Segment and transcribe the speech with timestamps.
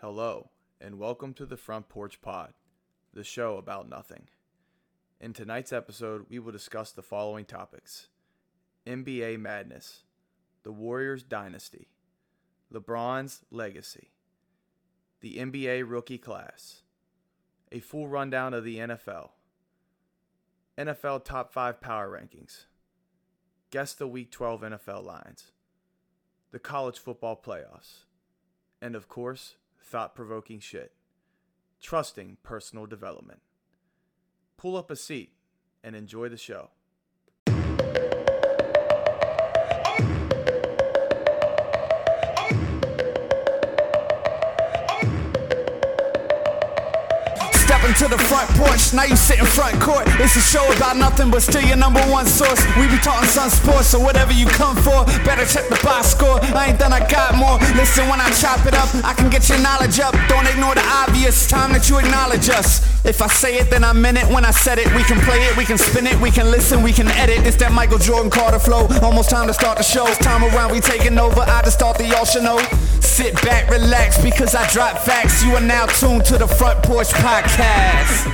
[0.00, 0.48] Hello,
[0.80, 2.54] and welcome to the Front Porch Pod,
[3.12, 4.28] the show about nothing.
[5.20, 8.08] In tonight's episode, we will discuss the following topics
[8.86, 10.04] NBA madness,
[10.62, 11.88] the Warriors dynasty,
[12.72, 14.12] LeBron's legacy,
[15.20, 16.80] the NBA rookie class,
[17.70, 19.32] a full rundown of the NFL,
[20.78, 22.64] NFL top 5 power rankings,
[23.70, 25.52] guess the Week 12 NFL lines,
[26.52, 28.04] the college football playoffs,
[28.80, 30.92] and of course, thought provoking shit.
[31.80, 33.40] Trusting personal development.
[34.56, 35.32] Pull up a seat
[35.82, 36.70] and enjoy the show.
[47.90, 50.04] Stepping to the front porch, now you sit in front court.
[50.20, 52.60] It's a show about nothing, but still your number one source.
[52.78, 56.38] We be talking sun sports, so whatever you come for, better check the box score.
[56.54, 57.58] I ain't done, I got more.
[57.74, 60.14] Listen when I chop it up, I can get your knowledge up.
[60.28, 62.86] Don't ignore the obvious, time that you acknowledge us.
[63.04, 64.26] If I say it, then I meant it.
[64.26, 66.82] When I said it, we can play it, we can spin it, we can listen,
[66.82, 67.46] we can edit.
[67.46, 68.86] It's that Michael Jordan Carter flow.
[69.02, 70.06] Almost time to start the show.
[70.06, 71.40] It's time around, we taking over.
[71.40, 72.60] I just thought the y'all should know.
[73.10, 75.44] Sit back, relax, because I drop facts.
[75.44, 78.26] You are now tuned to the Front Porch Podcast.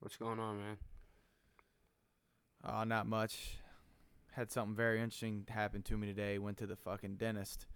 [0.00, 0.76] What's going on, man?
[2.64, 3.58] Uh, not much.
[4.32, 6.38] Had something very interesting happen to me today.
[6.38, 7.66] Went to the fucking dentist.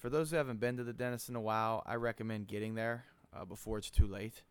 [0.00, 3.04] For those who haven't been to the dentist in a while, I recommend getting there
[3.36, 4.42] uh, before it's too late.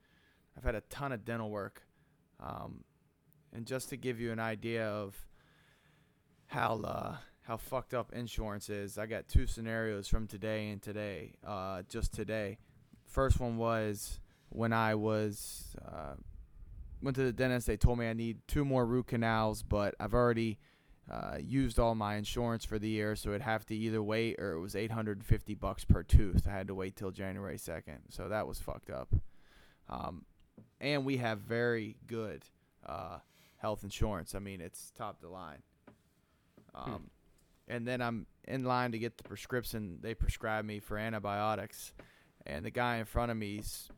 [0.56, 1.82] I've had a ton of dental work.
[2.40, 2.84] Um,
[3.52, 5.16] and just to give you an idea of
[6.46, 11.34] how uh, how fucked up insurance is, I got two scenarios from today and today.
[11.46, 12.60] Uh, just today.
[13.08, 14.20] First one was
[14.50, 16.14] when I was uh,
[17.02, 17.66] went to the dentist.
[17.66, 20.60] They told me I need two more root canals, but I've already
[21.10, 24.54] uh, used all my insurance for the year, so it'd have to either wait or
[24.54, 26.48] it was 850 bucks per tooth.
[26.48, 29.14] I had to wait till January 2nd, so that was fucked up.
[29.90, 30.26] Um,
[30.80, 32.46] and we have very good
[32.86, 33.20] uh,
[33.58, 34.36] health insurance.
[34.36, 35.64] I mean, it's top the line.
[36.76, 37.10] Um,
[37.68, 41.94] And then I'm in line to get the prescription they prescribed me for antibiotics,
[42.46, 43.90] and the guy in front of me's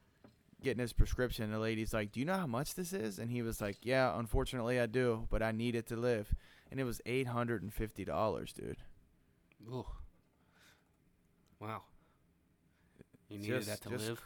[0.63, 1.51] getting his prescription.
[1.51, 4.17] The lady's like, "Do you know how much this is?" And he was like, "Yeah,
[4.17, 6.33] unfortunately I do, but I need it to live."
[6.71, 8.77] And it was eight hundred and fifty dollars, dude.
[9.69, 9.85] Ooh.
[11.59, 11.83] Wow.
[13.29, 14.21] You needed Just- that to just live?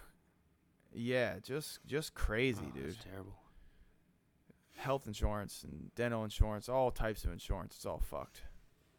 [0.94, 2.96] Yeah, just just crazy, Oh, dude.
[3.02, 3.36] Terrible.
[4.76, 8.44] Health insurance and dental insurance, all types of insurance, it's all fucked.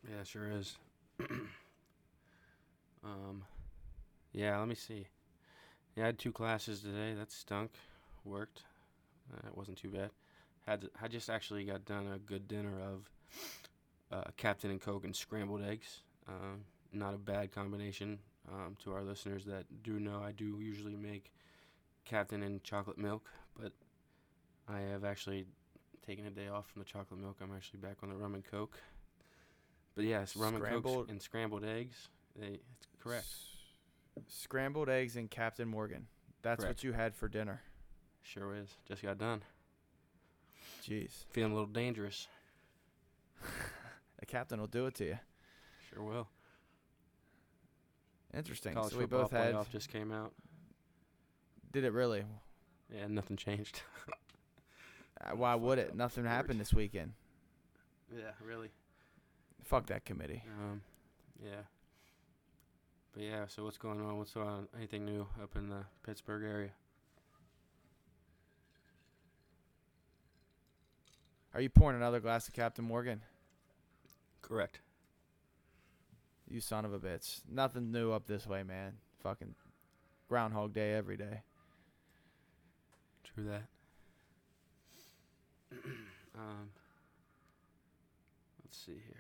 [0.06, 0.76] Yeah, it sure is.
[3.04, 3.44] um,
[4.32, 5.06] yeah, let me see.
[5.94, 7.14] Yeah, I had two classes today.
[7.14, 7.70] That stunk.
[8.24, 8.62] Worked.
[9.32, 10.10] Uh, it wasn't too bad.
[10.66, 13.08] Had to, I just actually got done a good dinner of
[14.12, 16.00] uh, Captain and Coke and scrambled eggs.
[16.28, 18.18] Um, not a bad combination.
[18.48, 21.32] Um, to our listeners that do know, I do usually make
[22.04, 23.28] Captain and chocolate milk,
[23.60, 23.72] but
[24.68, 25.46] I have actually
[26.06, 27.38] taken a day off from the chocolate milk.
[27.42, 28.78] I'm actually back on the rum and Coke.
[29.96, 32.08] But yes, rum and Scrambled- Coke and scrambled eggs.
[32.38, 33.24] They, it's correct.
[33.24, 36.06] S- scrambled eggs and Captain Morgan.
[36.42, 36.78] That's Correct.
[36.78, 37.62] what you had for dinner.
[38.22, 38.68] Sure is.
[38.86, 39.42] Just got done.
[40.86, 42.28] Jeez, Feeling a little dangerous.
[44.26, 45.18] The captain will do it to you.
[45.90, 46.28] Sure will.
[48.34, 48.74] Interesting.
[48.74, 49.54] College so we both had.
[49.54, 50.32] playoff just came out.
[51.72, 52.24] Did it really?
[52.94, 53.82] Yeah, nothing changed.
[55.18, 55.94] Uh, Why would it?
[55.96, 56.36] Nothing Forward.
[56.36, 57.14] happened this weekend.
[58.14, 58.68] yeah, really.
[59.64, 60.42] Fuck that committee.
[60.60, 60.82] Um,
[61.42, 61.62] yeah.
[63.14, 64.18] But yeah, so what's going on?
[64.18, 64.68] What's on?
[64.76, 66.68] Anything new up in the Pittsburgh area?
[71.54, 73.22] Are you pouring another glass of Captain Morgan?
[74.46, 74.80] Correct.
[76.48, 77.40] You son of a bitch.
[77.50, 78.92] Nothing new up this way, man.
[79.22, 79.56] Fucking
[80.28, 81.42] Groundhog Day every day.
[83.24, 83.64] True that.
[86.36, 86.70] um,
[88.62, 89.16] let's see here.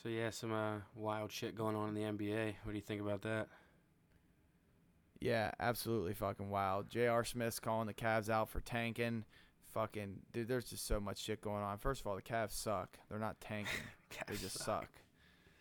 [0.00, 2.54] So yeah, some uh, wild shit going on in the NBA.
[2.62, 3.48] What do you think about that?
[5.18, 6.90] Yeah, absolutely fucking wild.
[6.90, 7.24] J.R.
[7.24, 9.24] Smith's calling the Cavs out for tanking.
[9.74, 11.78] Fucking dude, there's just so much shit going on.
[11.78, 12.96] First of all, the Cavs suck.
[13.10, 13.80] They're not tanking.
[14.28, 14.88] they just suck.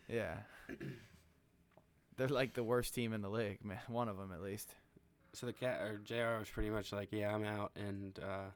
[0.08, 0.36] Yeah.
[2.16, 3.80] They're like the worst team in the league, man.
[3.88, 4.70] One of them at least.
[5.34, 6.38] So the cat or Jr.
[6.38, 8.52] was pretty much like, yeah, I'm out, and uh,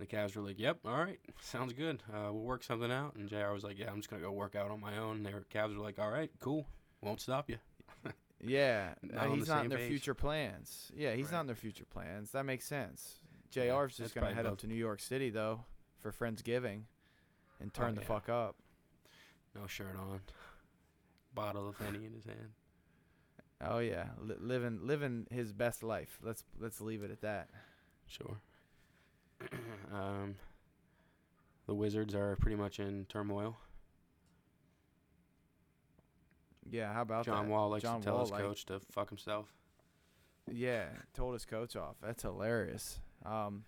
[0.00, 2.02] the Cavs were like, yep, all right, sounds good.
[2.12, 3.14] Uh, we'll work something out.
[3.14, 3.52] And Jr.
[3.52, 5.18] was like, yeah, I'm just gonna go work out on my own.
[5.18, 6.66] And the Cavs were like, all right, cool,
[7.00, 7.58] won't stop you.
[8.42, 9.88] Yeah, Not he's the not in their page.
[9.88, 10.90] future plans.
[10.96, 12.32] Yeah, he's not in their future plans.
[12.32, 13.20] That makes sense.
[13.52, 15.64] Yeah, JR's that's just gonna probably head up to New York City though
[16.00, 16.82] for Friendsgiving,
[17.60, 18.06] and turn the yeah.
[18.06, 18.56] fuck up.
[19.54, 20.20] No shirt on.
[21.34, 22.50] Bottle of Henny in his hand.
[23.62, 26.18] Oh yeah, li- living living his best life.
[26.22, 27.48] Let's let's leave it at that.
[28.06, 28.38] Sure.
[29.92, 30.36] um,
[31.66, 33.56] the Wizards are pretty much in turmoil.
[36.70, 37.50] Yeah, how about John that?
[37.52, 39.46] Wall likes John to tell Wall, his like- coach to fuck himself.
[40.50, 41.96] Yeah, told his coach off.
[42.02, 43.00] That's hilarious.
[43.24, 43.64] Um,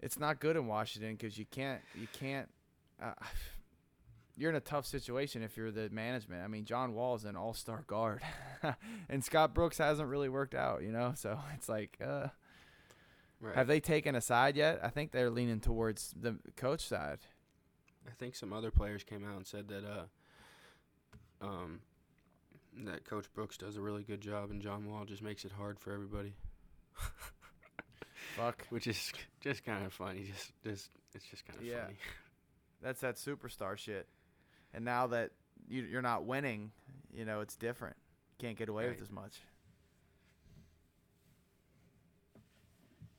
[0.00, 2.48] it's not good in Washington because you can't you can't.
[3.02, 3.12] Uh,
[4.36, 6.42] you're in a tough situation if you're the management.
[6.42, 8.20] I mean, John Wall is an all-star guard,
[9.08, 10.82] and Scott Brooks hasn't really worked out.
[10.82, 12.28] You know, so it's like, uh,
[13.40, 13.54] Right.
[13.56, 14.80] have they taken a side yet?
[14.82, 17.18] I think they're leaning towards the coach side.
[18.06, 21.80] I think some other players came out and said that uh, um,
[22.84, 25.78] that Coach Brooks does a really good job, and John Wall just makes it hard
[25.78, 26.34] for everybody,
[28.36, 30.24] Fuck, which is just kind of funny.
[30.32, 31.84] Just, just it's just kind of Yeah.
[31.84, 31.96] funny.
[32.82, 34.08] that's that superstar shit.
[34.72, 35.30] And now that
[35.68, 36.72] you, you're not winning,
[37.12, 37.96] you know it's different.
[38.38, 39.40] Can't get away with as much.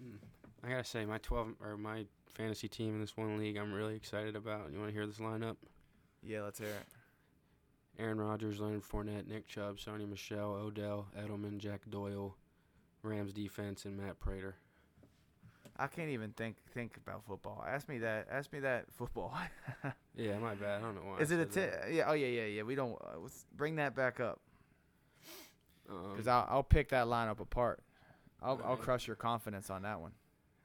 [0.04, 0.18] Mm.
[0.64, 3.96] I gotta say, my twelve or my fantasy team in this one league, I'm really
[3.96, 4.72] excited about.
[4.72, 5.56] You want to hear this lineup?
[6.22, 6.88] Yeah, let's hear it.
[7.98, 12.36] Aaron Rodgers, Leonard Fournette, Nick Chubb, Sony Michel, Odell, Edelman, Jack Doyle,
[13.04, 14.56] Rams defense, and Matt Prater.
[15.78, 17.64] I can't even think think about football.
[17.68, 18.28] Ask me that.
[18.32, 19.38] Ask me that football.
[20.16, 20.80] Yeah, my bad.
[20.80, 21.20] I don't know why.
[21.20, 21.94] Is it a said t- that.
[21.94, 22.04] yeah?
[22.08, 22.64] Oh yeah, yeah, yeah.
[22.64, 22.94] We don't.
[23.02, 24.40] Uh, let's bring that back up
[25.88, 27.82] because Um, I'll I'll pick that lineup apart.
[28.42, 30.12] I'll I'll crush your confidence on that one.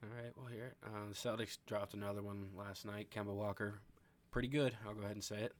[0.03, 3.11] All right, well here, uh, the Celtics dropped another one last night.
[3.15, 3.81] Kemba Walker,
[4.31, 4.75] pretty good.
[4.87, 5.53] I'll go ahead and say it.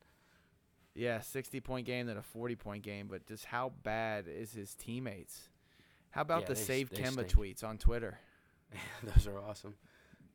[0.95, 4.75] Yeah, sixty point game than a forty point game, but just how bad is his
[4.75, 5.49] teammates?
[6.11, 7.33] How about Yeah, the they save they Kemba stink.
[7.33, 8.19] tweets on Twitter?
[9.03, 9.75] Those are awesome.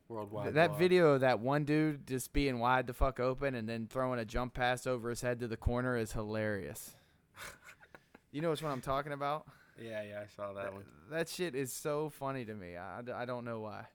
[0.08, 0.44] Worldwide.
[0.44, 0.78] Th- that blog.
[0.78, 4.24] video of that one dude just being wide the fuck open and then throwing a
[4.24, 6.94] jump pass over his head to the corner is hilarious.
[8.32, 9.46] you know which one I'm talking about?
[9.82, 10.84] Yeah, yeah, I saw that one.
[11.10, 12.76] That shit is so funny to me.
[12.76, 13.86] I, I don't know why.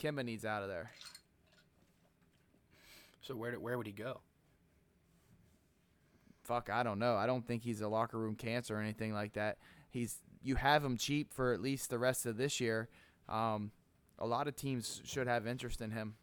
[0.00, 0.90] Kemba needs out of there.
[3.22, 4.20] So where where would he go?
[6.42, 7.14] Fuck, I don't know.
[7.14, 9.58] I don't think he's a locker room cancer or anything like that.
[9.90, 12.88] He's you have him cheap for at least the rest of this year.
[13.28, 13.72] Um,
[14.18, 16.14] a lot of teams should have interest in him.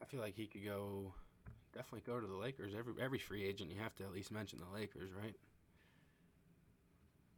[0.00, 1.14] I feel like he could go.
[1.74, 2.74] Definitely go to the Lakers.
[2.76, 5.36] Every every free agent, you have to at least mention the Lakers, right?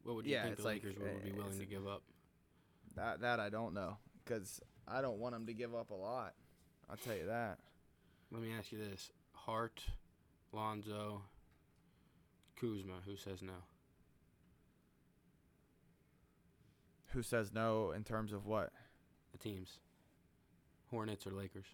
[0.03, 2.03] What would you Yeah, think the like, Lakers would, be uh, willing to give up?
[2.97, 6.35] That that I don't know because I don't want him to give up a lot.
[6.89, 7.59] I'll tell you that.
[8.31, 9.83] Let me ask you this: Hart,
[10.53, 11.23] Lonzo,
[12.57, 13.01] Kuzma.
[13.07, 13.55] Who says no?
[17.13, 18.71] Who says no in terms of what?
[19.33, 19.79] The teams.
[20.91, 21.67] Hornets or Lakers?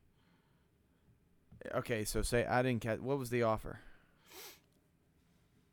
[1.74, 3.00] Okay, so say I didn't catch.
[3.00, 3.78] What was the offer?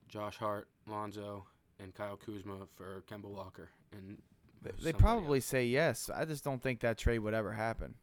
[0.08, 1.46] Josh Hart, Lonzo,
[1.80, 3.70] and Kyle Kuzma for Kemba Walker.
[3.92, 4.18] And
[4.82, 5.46] They, probably else.
[5.46, 6.10] say yes.
[6.14, 7.96] I just don't think that trade would ever happen.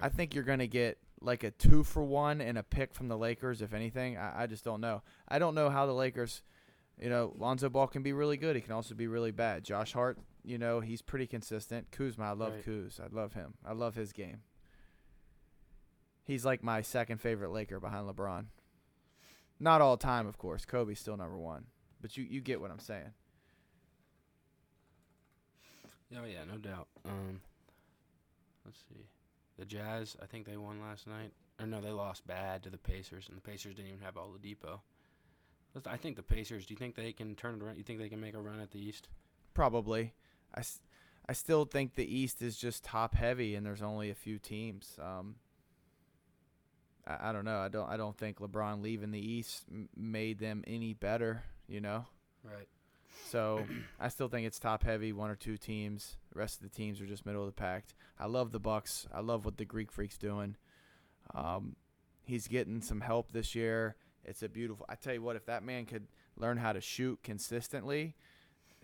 [0.00, 3.08] I think you're going to get like a two for one and a pick from
[3.08, 4.16] the Lakers, if anything.
[4.16, 5.02] I, I just don't know.
[5.28, 6.42] I don't know how the Lakers,
[7.00, 8.56] you know, Lonzo Ball can be really good.
[8.56, 9.64] He can also be really bad.
[9.64, 11.90] Josh Hart, you know, he's pretty consistent.
[11.90, 12.64] Kuzma, I love Right.
[12.66, 13.00] Kuz.
[13.00, 13.54] I love him.
[13.64, 14.42] I love his game.
[16.24, 18.46] He's like my second favorite Laker behind LeBron.
[19.58, 20.64] Not all time, of course.
[20.64, 21.66] Kobe's still number one.
[22.00, 23.12] But you, you get what I'm saying.
[26.16, 26.88] Oh yeah, no doubt.
[27.06, 27.40] Um,
[28.64, 29.06] let's see,
[29.58, 30.16] the Jazz.
[30.22, 31.32] I think they won last night.
[31.60, 34.80] Or no, they lost bad to the Pacers, and the Pacers didn't even have Oladipo.
[35.74, 36.66] Let's- I think the Pacers.
[36.66, 37.76] Do you think they can turn it around?
[37.78, 39.08] You think they can make a run at the East?
[39.54, 40.12] Probably.
[40.54, 40.62] I,
[41.28, 44.98] I still think the East is just top heavy, and there's only a few teams.
[45.00, 45.36] Um,
[47.06, 47.58] I, I don't know.
[47.58, 47.88] I don't.
[47.88, 51.42] I don't think LeBron leaving the East m- made them any better.
[51.68, 52.06] You know.
[52.44, 52.68] Right.
[53.28, 53.64] So
[54.00, 56.16] I still think it's top heavy, one or two teams.
[56.32, 57.84] The rest of the teams are just middle of the pack.
[58.18, 59.06] I love the Bucks.
[59.12, 60.56] I love what the Greek Freak's doing.
[61.34, 61.76] Um,
[62.24, 63.96] he's getting some help this year.
[64.24, 64.86] It's a beautiful.
[64.88, 66.06] I tell you what, if that man could
[66.36, 68.14] learn how to shoot consistently,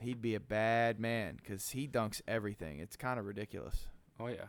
[0.01, 2.79] he'd be a bad man because he dunks everything.
[2.81, 3.87] It's kind of ridiculous.
[4.21, 4.47] Oh yeah.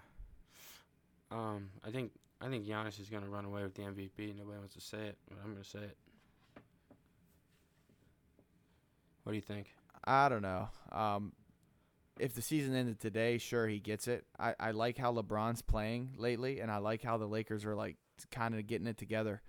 [1.31, 4.35] Um, I think I think Giannis is gonna run away with the MVP.
[4.37, 5.97] Nobody wants to say it, but I'm gonna say it.
[9.23, 9.73] What do you think?
[10.05, 10.69] I don't know.
[10.91, 11.33] Um,
[12.19, 14.25] if the season ended today, sure he gets it.
[14.39, 17.97] I, I like how LeBron's playing lately, and I like how the Lakers are like
[18.31, 19.41] kind of getting it together.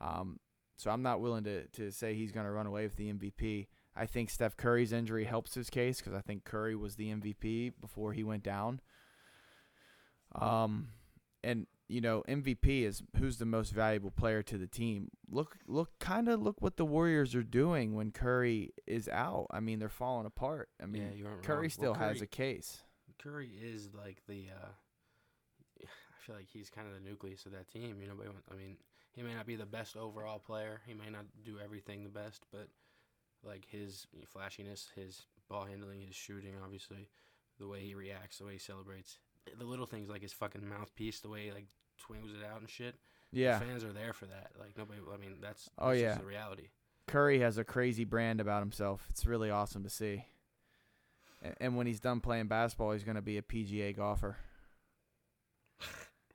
[0.00, 0.38] Um,
[0.76, 3.66] so I'm not willing to to say he's going to run away with the MVP.
[3.96, 7.74] I think Steph Curry's injury helps his case because I think Curry was the MVP
[7.80, 8.80] before he went down.
[10.34, 10.88] Um,
[11.44, 15.10] and you know MVP is who's the most valuable player to the team.
[15.30, 19.46] Look, look, kind of look what the Warriors are doing when Curry is out.
[19.50, 20.70] I mean, they're falling apart.
[20.82, 21.70] I mean, yeah, Curry wrong.
[21.70, 22.82] still well, has a case.
[23.18, 24.46] Curry is like the.
[24.50, 27.98] Uh, I feel like he's kind of the nucleus of that team.
[28.00, 28.76] You know, but I mean,
[29.12, 30.80] he may not be the best overall player.
[30.86, 32.68] He may not do everything the best, but
[33.46, 37.08] like his flashiness, his ball handling, his shooting, obviously,
[37.58, 39.18] the way he reacts, the way he celebrates,
[39.58, 42.68] the little things like his fucking mouthpiece, the way he like swings it out and
[42.70, 42.96] shit.
[43.32, 44.52] Yeah, the fans are there for that.
[44.58, 45.00] Like nobody.
[45.12, 46.08] I mean, that's, Oh, that's yeah.
[46.10, 46.68] just the reality.
[47.06, 49.06] Curry has a crazy brand about himself.
[49.10, 50.24] It's really awesome to see.
[51.42, 54.36] A- And when he's done playing basketball, he's going to be a PGA golfer.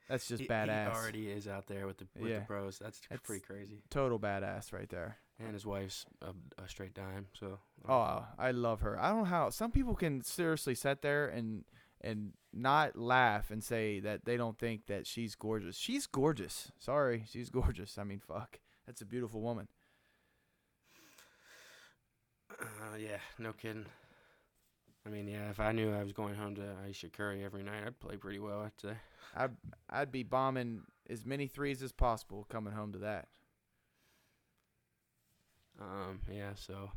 [0.10, 0.92] That's just He- badass.
[0.92, 2.39] He already is out there with the with Yeah.
[2.39, 2.80] the pros.
[2.80, 3.82] That's It's- pretty crazy.
[3.89, 5.18] Total badass right there.
[5.39, 7.27] And his wife's a, a straight dime.
[7.39, 7.60] So.
[7.88, 9.00] Oh, I love her.
[9.00, 11.63] I don't know how some people can seriously sit there and
[12.01, 15.77] and not laugh and say that they don't think that she's gorgeous.
[15.77, 16.72] She's gorgeous.
[16.79, 17.98] Sorry, she's gorgeous.
[17.98, 18.60] I mean, fuck.
[18.86, 19.67] That's a beautiful woman.
[22.60, 23.86] Uh, yeah, no kidding.
[25.05, 27.84] I mean, yeah, if I knew I was going home to Ayesha Curry every night,
[27.86, 28.96] I'd play pretty well, I'd say.
[29.36, 29.51] I'd
[29.89, 33.27] I'd be bombing as many threes as possible coming home to that.
[35.80, 36.92] Um, yeah, so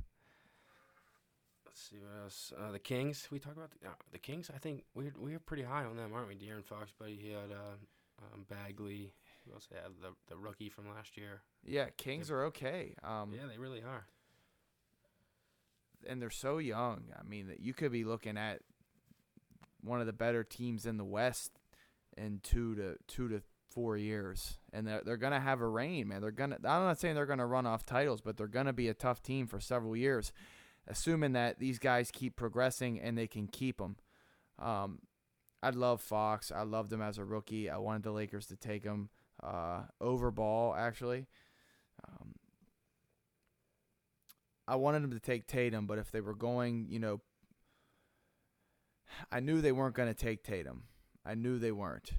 [1.67, 2.53] let's see what else.
[2.59, 4.51] Uh, the Kings, we talk about the, uh, the Kings.
[4.55, 6.35] I think we're we're pretty high on them, aren't we?
[6.35, 7.17] De'Aaron Fox, buddy.
[7.17, 7.77] He had uh,
[8.35, 9.13] um, Bagley.
[9.47, 9.93] Who else had?
[10.01, 11.43] The the rookie from last year.
[11.65, 12.95] Yeah, Kings are okay.
[13.05, 14.07] Um, yeah, they really are.
[16.09, 17.05] and they're so young.
[17.19, 18.61] I mean, that you could be looking at
[19.83, 21.53] one of the better teams in the West
[22.17, 23.43] in two to two to
[23.75, 26.21] four years, and they're they're gonna have a reign, man.
[26.21, 26.57] They're gonna.
[26.57, 29.47] I'm not saying they're gonna run off titles, but they're gonna be a tough team
[29.47, 30.33] for several years,
[30.87, 33.97] assuming that these guys keep progressing and they can keep them.
[34.59, 35.01] Um,
[35.63, 36.51] I love Fox.
[36.51, 37.71] I loved him as a rookie.
[37.71, 39.11] I wanted the Lakers to take him
[39.43, 41.27] uh, over Ball, actually.
[42.07, 42.35] Um,
[44.67, 47.21] I wanted them to take Tatum, but if they were going, you know,
[49.31, 50.85] I knew they weren't going to take Tatum.
[51.25, 52.13] I knew they weren't.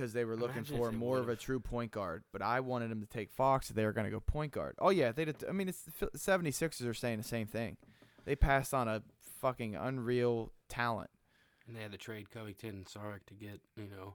[0.00, 2.24] Because they were looking Imagine if for more of a true point guard.
[2.32, 3.68] But I wanted them to take Fox.
[3.68, 4.74] They were going to go point guard.
[4.78, 5.12] Oh, yeah.
[5.12, 5.26] they.
[5.26, 7.76] did- I mean, it's the Phil- 76ers are saying the same thing.
[8.24, 9.02] They passed on a
[9.40, 11.10] fucking unreal talent.
[11.66, 14.14] And they had to trade Covington and Saric to get you know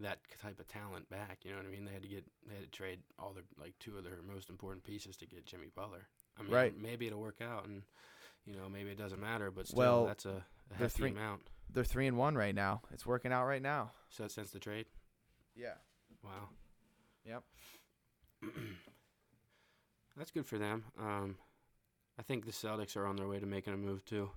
[0.00, 1.40] that type of talent back.
[1.44, 1.84] You know what I mean?
[1.84, 4.48] They had to get they had to trade all their like two of their most
[4.50, 6.06] important pieces to get Jimmy Butler.
[6.38, 6.74] I mean, Right.
[6.76, 7.82] maybe it'll work out, and
[8.46, 11.50] you know maybe it doesn't matter, but still, Well, that's a, a hefty three- amount.
[11.72, 12.82] They're three and one right now.
[12.92, 13.90] It's working out right now.
[14.08, 14.86] So since the trade,
[15.56, 15.74] Yeah.
[16.22, 16.48] wow,
[17.24, 17.42] Yep.
[20.16, 20.84] that's good for them.
[21.00, 21.36] Um,
[22.18, 24.30] I think the Celtics are on their way to making a move too.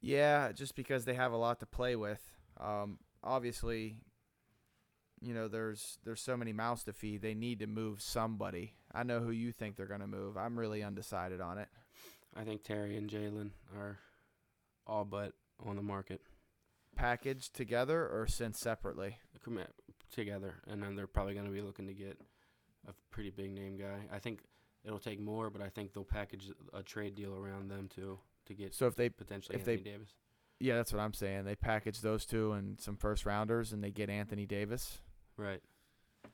[0.00, 2.20] Yeah, just because they have a lot to play with.
[2.60, 3.96] Um, obviously,
[5.20, 7.22] you know, there's there's so many mouths to feed.
[7.22, 8.74] They need to move somebody.
[8.92, 10.36] I know who you think they're gonna move.
[10.36, 11.68] I'm really undecided on it.
[12.36, 13.98] I think Terry and Jalen are
[14.86, 15.32] all but
[15.64, 16.20] on the market.
[16.96, 19.18] Packaged together or sent separately.
[20.12, 22.18] together, and then they're probably going to be looking to get
[22.88, 24.06] a pretty big name guy.
[24.12, 24.40] I think
[24.84, 28.54] it'll take more, but I think they'll package a trade deal around them too to
[28.54, 30.14] get So if they, potentially if they- Anthony Davis.
[30.60, 31.44] yeah, that's what I'm saying.
[31.44, 34.98] They package those two and some first rounders, and they get Anthony Davis.
[35.36, 35.62] Right.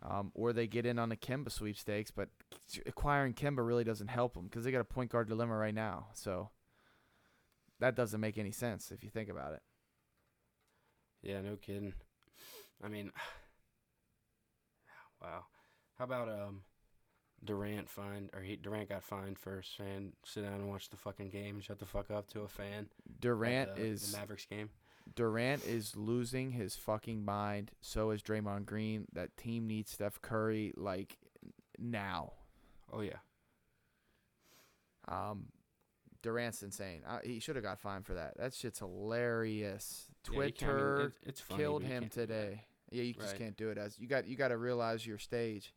[0.02, 2.28] Um, or they get in on the Kemba sweepstakes, but
[2.86, 6.08] acquiring Kemba really doesn't help them because they got a point guard dilemma right now.
[6.14, 6.50] So
[7.80, 9.62] that doesn't make any sense if you think about it.
[11.22, 11.94] Yeah, no kidding.
[12.82, 13.10] I mean,
[15.22, 15.44] wow.
[15.98, 16.62] How about um,
[17.44, 21.30] Durant fined or he Durant got fined for saying sit down and watch the fucking
[21.30, 22.88] game shut the fuck up to a fan.
[23.08, 24.70] at Durant the, is the Mavericks game.
[25.14, 27.72] Durant is losing his fucking mind.
[27.80, 29.06] So is Draymond Green.
[29.12, 31.16] That team needs Steph Curry like
[31.78, 32.32] now.
[32.92, 33.18] Oh yeah.
[35.08, 35.46] Um,
[36.22, 37.02] Durant's insane.
[37.08, 38.36] Uh, he should have got fined for that.
[38.38, 40.06] That shit's hilarious.
[40.30, 42.26] Yeah, I mean, Twitter it's, it's killed him can't do that.
[42.26, 42.64] today.
[42.90, 44.26] Yeah, you just can't do it as you got.
[44.26, 45.72] You got to realize your stage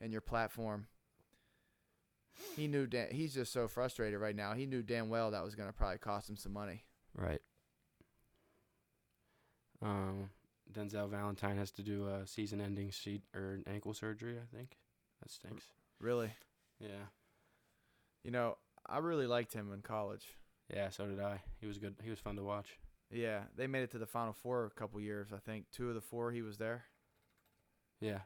[0.00, 0.86] and your platform.
[2.56, 2.86] He knew.
[2.86, 4.54] Dan, he's just so frustrated right now.
[4.54, 6.82] He knew damn well that was going to probably cost him some money.
[7.14, 7.40] Right.
[9.82, 10.30] Um,
[10.72, 14.36] Denzel Valentine has to do a season-ending seat or ankle surgery.
[14.38, 14.78] I think
[15.22, 15.66] that stinks.
[16.00, 16.32] Really,
[16.80, 17.06] Yeah.
[18.22, 18.56] you know,
[18.88, 20.24] I really liked him in college.
[20.72, 20.88] Yeah.
[20.90, 21.40] So did I.
[21.60, 21.94] He was good.
[22.02, 22.68] He was fun to watch.
[23.10, 25.28] Yeah, they made it to the Final Four a couple years.
[25.32, 26.84] I think two of the four he was there.
[28.00, 28.20] Yeah.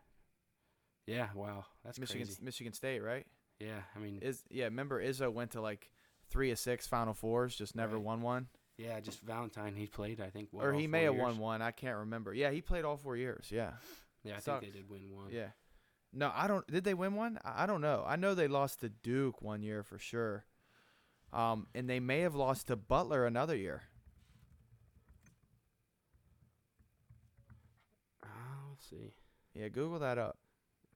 [1.06, 1.28] Yeah.
[1.34, 1.64] Wow.
[1.84, 2.42] That's Michigan crazy.
[2.42, 3.26] Michigan State, right?
[3.60, 3.80] Yeah.
[3.94, 4.64] I mean, Is yeah.
[4.64, 5.90] Remember Izzo went to like
[6.30, 8.04] three of six Final Fours, just never Right.
[8.04, 8.48] won one.
[8.78, 8.98] yeah.
[9.00, 9.74] Just Valentine.
[9.74, 10.20] He played.
[10.20, 10.48] I think.
[10.52, 11.22] What, or he may have years?
[11.22, 11.60] won one.
[11.62, 12.32] I can't remember.
[12.32, 13.48] Yeah, he played all four years.
[13.50, 13.72] Yeah.
[14.24, 14.36] Yeah.
[14.36, 15.30] I think they did win one.
[15.32, 15.48] Yeah.
[16.12, 16.66] No, I don't.
[16.66, 17.38] Did they win one?
[17.44, 18.04] I don't know.
[18.06, 20.44] I know they lost to Duke one year for sure.
[21.32, 23.82] Um, and they may have lost to Butler another year.
[28.22, 28.28] Uh,
[28.70, 29.12] let's see.
[29.54, 30.38] Yeah, Google that up.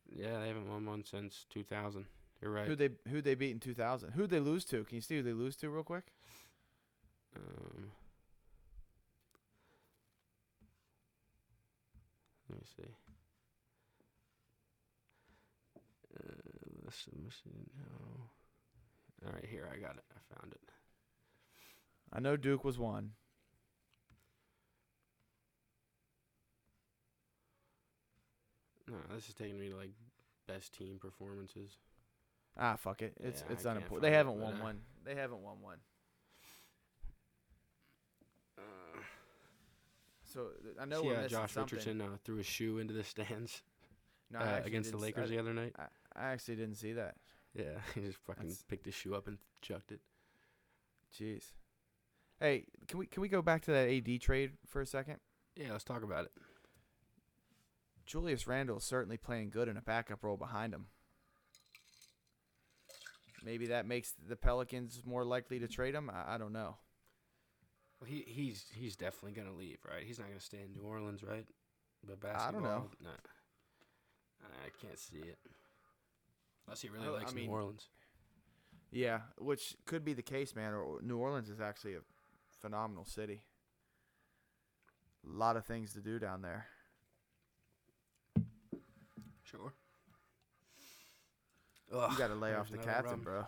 [0.08, 2.06] Yeah, they haven't won one since 2000.
[2.40, 2.66] You're right.
[2.66, 4.12] Who they who they beat in 2000?
[4.12, 4.84] Who they lose to?
[4.84, 6.04] Can you see who they lose to real quick?
[7.36, 7.90] Um,
[12.50, 12.94] let me see.
[16.18, 16.32] Uh,
[16.81, 17.70] the submission.
[17.76, 19.26] No.
[19.26, 20.04] All right, here I got it.
[20.14, 20.60] I found it.
[22.12, 23.12] I know Duke was one.
[28.88, 29.90] No, this is taking me to like
[30.46, 31.78] best team performances.
[32.58, 33.14] Ah, fuck it.
[33.20, 34.02] It's Yeah, it's unimportant.
[34.02, 34.80] They haven't won uh, one.
[35.04, 35.78] They haven't won one.
[38.58, 39.00] Uh,
[40.24, 41.76] So th- I know see, we're uh, Josh something.
[41.78, 43.62] Richardson uh, threw a shoe into the stands
[44.30, 45.74] No, uh, against the Lakers I, the other night.
[45.78, 45.84] I,
[46.16, 47.16] I actually didn't see that.
[47.54, 50.00] Yeah, he just fucking That's- picked his shoe up and chucked it.
[51.18, 51.52] Jeez.
[52.40, 55.18] Hey, can we can we go back to that AD trade for a second?
[55.56, 56.32] Yeah, let's talk about it.
[58.06, 60.86] Julius Randle is certainly playing good in a backup role behind him.
[63.44, 66.10] Maybe that makes the Pelicans more likely to trade him.
[66.10, 66.76] I, I don't know.
[68.00, 70.02] Well, he he's he's definitely gonna leave, right?
[70.04, 71.46] He's not gonna stay in New Orleans, right?
[72.06, 72.90] But basketball, I don't know.
[73.02, 73.10] No,
[74.64, 75.38] I can't see it.
[76.66, 77.88] Unless he really I- I likes mean- New Orleans.
[78.90, 80.74] Yeah, which could be the case, man.
[80.74, 82.02] Or New Orleans is actually a
[82.60, 83.42] phenomenal city.
[85.24, 86.66] A lot of things to do down there.
[89.44, 89.72] Sure.
[91.90, 93.20] You got to lay off the captain, rum.
[93.22, 93.44] bro.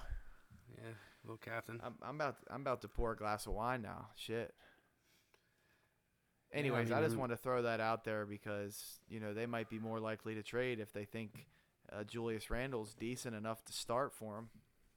[0.77, 0.91] Yeah,
[1.25, 1.81] little captain.
[1.83, 4.09] I'm, I'm about I'm about to pour a glass of wine now.
[4.17, 4.55] Shit.
[6.53, 9.47] Yeah, I Anyways, I, just I'm- to throw that out there because you know they
[9.47, 11.47] might be more likely to trade if they think
[11.93, 14.49] uh, Julius Randle's decent enough to start for him.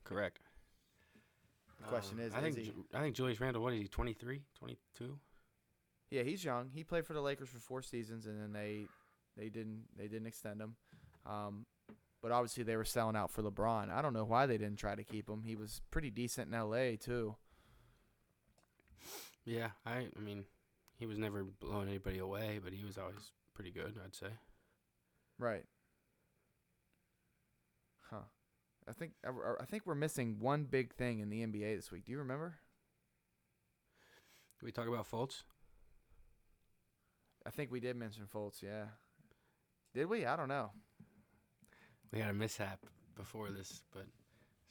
[0.03, 0.39] Correct.
[1.81, 3.61] The question Um, is, I think is he- I think Julius Randle.
[3.61, 3.87] What is he?
[3.87, 5.19] 23, 22?
[6.09, 6.69] Yeah, he's young.
[6.69, 8.87] He played for the Lakers for four seasons, and then they
[9.35, 10.75] they didn't they didn't extend him.
[11.25, 11.65] Um,
[12.21, 13.91] but obviously they were selling out for LeBron.
[13.91, 15.43] I don't know why they didn't try to keep him.
[15.43, 16.95] He was pretty decent in L.A.
[16.95, 17.35] too.
[19.45, 20.45] Yeah, I I mean,
[20.97, 23.99] he was never blowing anybody away, but he was always pretty good.
[24.03, 24.31] I'd say.
[25.37, 25.65] Right.
[28.09, 28.25] Huh.
[28.87, 29.29] I think I,
[29.61, 32.05] I think we're missing one big thing in the NBA this week.
[32.05, 32.55] Do you remember?
[34.59, 35.43] Can we talk about Fultz?
[37.45, 38.61] I think we did mention Fultz.
[38.61, 38.85] Yeah.
[39.93, 40.25] Did we?
[40.25, 40.71] I don't know.
[42.11, 42.79] We had a mishap
[43.15, 44.05] before this, but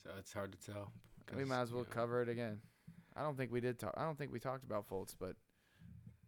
[0.02, 0.92] so it's hard to tell.
[1.34, 2.60] We might as well you know, cover it again.
[3.16, 3.94] I don't think we did talk.
[3.96, 5.36] I don't think we talked about Fultz, but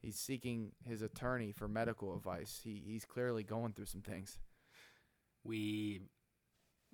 [0.00, 2.60] he's seeking his attorney for medical advice.
[2.62, 4.38] He he's clearly going through some things.
[5.44, 6.00] We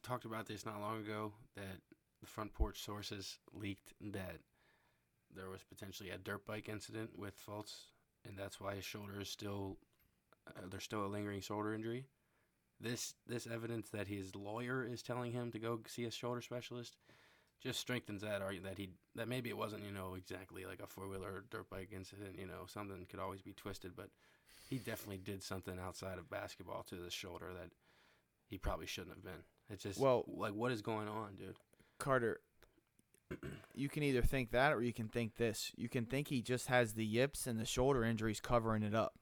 [0.05, 1.81] talked about this not long ago that
[2.21, 4.39] the front porch sources leaked that
[5.35, 7.87] there was potentially a dirt bike incident with Fultz,
[8.27, 9.79] and that's why his shoulder is still
[10.47, 12.05] uh, there's still a lingering shoulder injury.
[12.81, 16.97] This this evidence that his lawyer is telling him to go see a shoulder specialist
[17.63, 20.87] just strengthens that argument that he that maybe it wasn't you know exactly like a
[20.87, 22.39] four wheeler dirt bike incident.
[22.39, 24.11] You know something could always be twisted, but
[24.69, 27.71] he definitely did something outside of basketball to the shoulder that
[28.47, 29.45] he probably shouldn't have been.
[29.71, 31.57] It's just Well- like what is going on, dude?
[31.99, 32.41] Carter,
[33.75, 35.73] you can either think that or you can think this.
[35.77, 39.15] You can think he just has the yips and the shoulder injuries covering it up.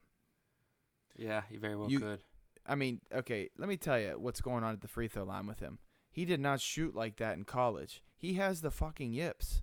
[1.15, 2.23] Yeah, he very well You- could.
[2.65, 5.47] I mean, okay, let me tell you what's going on at the free throw line
[5.47, 5.79] with him.
[6.09, 8.01] He did not shoot like that in college.
[8.15, 9.61] He has the fucking yips.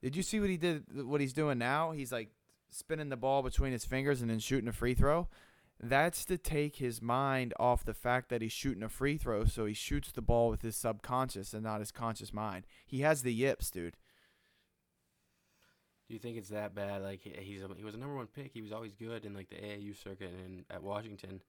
[0.00, 0.84] Did you see what he did?
[1.04, 1.90] What he's doing now?
[1.90, 2.30] He's like
[2.70, 5.28] spinning the ball between his fingers and then shooting a free throw.
[5.78, 9.66] That's to take his mind off the fact that he's shooting a free throw, so
[9.66, 12.66] he shoots the ball with his subconscious and not his conscious mind.
[12.86, 13.96] He has the yips, dude.
[16.08, 17.02] Do you think it's that bad?
[17.02, 18.52] Like he's a, he was a number one pick.
[18.54, 21.42] He was always good in like the AAU circuit and at Washington.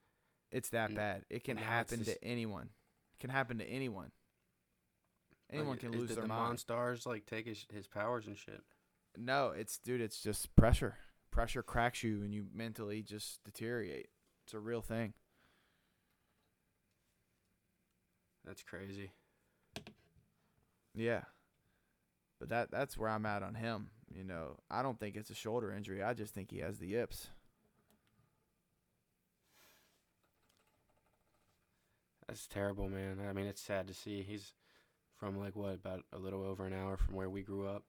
[0.51, 1.25] It's that N- bad.
[1.29, 2.69] It can happen just- to anyone.
[3.15, 4.11] It can happen to anyone.
[5.49, 6.57] Anyone Like, can lose their the mind.
[6.57, 8.61] Monstars like take his his powers and shit.
[9.15, 10.97] No, it's dude, it's just pressure.
[11.31, 14.09] Pressure cracks you and you mentally just deteriorate.
[14.47, 15.11] It's a real thing.
[18.45, 19.11] That's crazy.
[20.95, 21.23] Yeah.
[22.39, 23.89] But that that's where I'm at on him.
[24.09, 26.01] You know, I don't think it's a shoulder injury.
[26.01, 27.27] I just think he has the yips.
[32.25, 33.17] That's terrible, man.
[33.29, 34.23] I mean, it's sad to see.
[34.23, 34.53] He's
[35.17, 37.83] from like what about a little over an hour from where we grew up.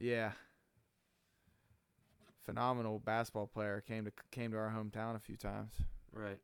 [0.00, 0.32] Yeah.
[2.46, 5.72] Phenomenal basketball player came to came to our hometown a few times.
[6.12, 6.38] Right.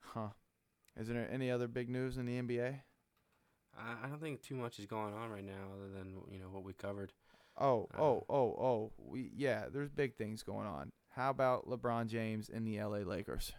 [0.00, 0.30] Huh.
[0.96, 2.80] Is there any other big news in the NBA?
[3.76, 6.48] I, I don't think too much is going on right now, other than you know
[6.50, 7.12] what we covered.
[7.56, 8.92] Oh, Uh, oh, oh, oh.
[8.98, 10.90] We yeah, there's big things going on.
[11.10, 13.52] How about LeBron James and the LA Lakers?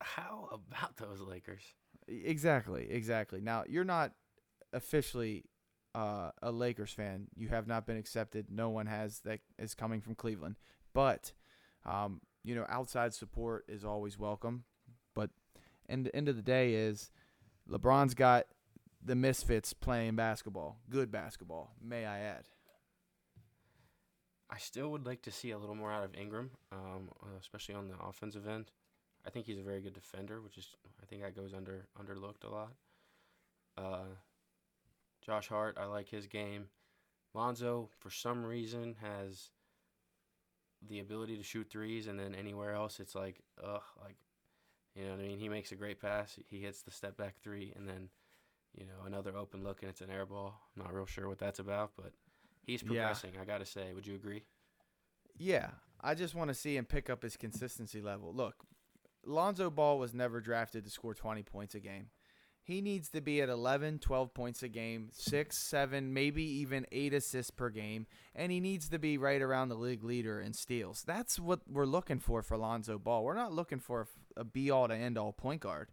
[0.00, 1.62] How about those Lakers?
[2.06, 3.40] Exactly, exactly.
[3.40, 4.12] Now, you're not
[4.72, 5.44] officially
[5.94, 7.28] uh, a Lakers fan.
[7.36, 8.50] You have not been accepted.
[8.50, 10.56] No one has that is coming from Cleveland.
[10.92, 11.32] But
[11.84, 14.64] um, you know, outside support is always welcome.
[15.14, 15.30] But
[15.88, 17.10] and the end of the day is
[17.70, 18.46] LeBron's got
[19.04, 22.44] the misfits playing basketball, good basketball, may I add.
[24.50, 27.88] I still would like to see a little more out of Ingram, um, especially on
[27.88, 28.70] the offensive end.
[29.26, 30.68] I think he's a very good defender, which is
[31.02, 32.72] I think that goes under underlooked a lot.
[33.76, 34.14] Uh,
[35.24, 36.66] Josh Hart, I like his game.
[37.32, 39.50] Lonzo, for some reason, has
[40.86, 44.16] the ability to shoot threes, and then anywhere else, it's like, ugh, like,
[44.94, 45.38] you know what I mean?
[45.38, 48.10] He makes a great pass, he hits the step back three, and then,
[48.76, 50.60] you know, another open look, and it's an air ball.
[50.76, 52.12] I'm not real sure what that's about, but
[52.62, 52.88] he's Yeah.
[52.88, 53.32] progressing.
[53.40, 54.44] I gotta say, would you agree?
[55.36, 58.32] Yeah, I just want to see him pick up his consistency level.
[58.32, 58.64] Look,
[59.24, 62.10] Lonzo Ball was never drafted to score 20 points a game.
[62.66, 67.12] He needs to be at 11, 12 points a game, 6, 7, maybe even 8
[67.12, 71.04] assists per game, and he needs to be right around the league leader in steals.
[71.06, 73.22] That's what we're looking for for Lonzo Ball.
[73.22, 75.90] We're not looking for a be all to end all point guard.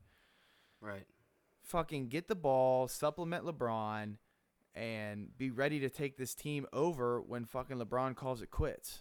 [0.79, 1.05] Right.
[1.61, 4.15] Fucking get the ball, supplement LeBron,
[4.73, 8.99] and be ready to take this team over when fucking LeBron calls it quits.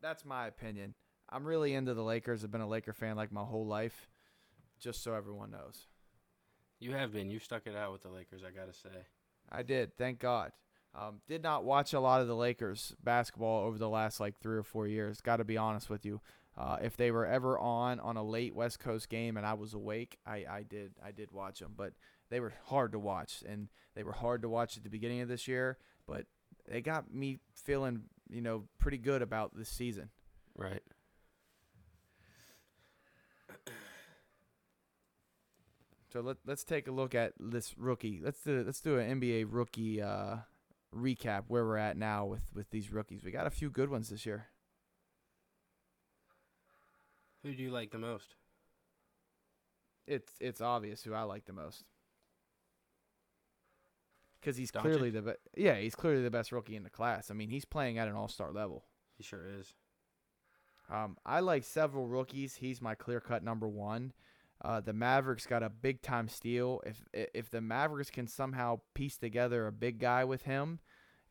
[0.00, 0.94] That's my opinion.
[1.34, 2.44] I'm really into the Lakers.
[2.44, 4.08] I've been a Laker fan like my whole life,
[4.78, 5.88] just so everyone knows.
[6.78, 7.28] You have been.
[7.28, 9.06] You stuck it out with the Lakers, I gotta say.
[9.50, 10.52] I did, thank God.
[10.94, 14.56] Um, did not watch a lot of the Lakers basketball over the last like three
[14.56, 15.20] or four years.
[15.20, 16.20] Got to be honest with you.
[16.56, 19.74] Uh, if they were ever on on a late West Coast game and I was
[19.74, 21.94] awake, I, I did I did watch them, but
[22.30, 25.28] they were hard to watch and they were hard to watch at the beginning of
[25.28, 25.78] this year.
[26.06, 26.26] But
[26.70, 30.10] they got me feeling you know pretty good about this season.
[30.56, 30.82] Right.
[36.14, 38.20] So let let's take a look at this rookie.
[38.22, 40.36] Let's do let's do an NBA rookie uh,
[40.94, 43.24] recap where we're at now with with these rookies.
[43.24, 44.46] We got a few good ones this year.
[47.42, 48.36] Who do you like the most?
[50.06, 51.82] It's it's obvious who I like the most.
[54.40, 54.82] Because he's Doncic?
[54.82, 57.28] clearly the be- yeah he's clearly the best rookie in the class.
[57.32, 58.84] I mean he's playing at an all star level.
[59.16, 59.74] He sure is.
[60.88, 62.54] Um, I like several rookies.
[62.54, 64.12] He's my clear cut number one.
[64.64, 66.80] Uh, the Mavericks got a big time steal.
[66.86, 70.80] If if the Mavericks can somehow piece together a big guy with him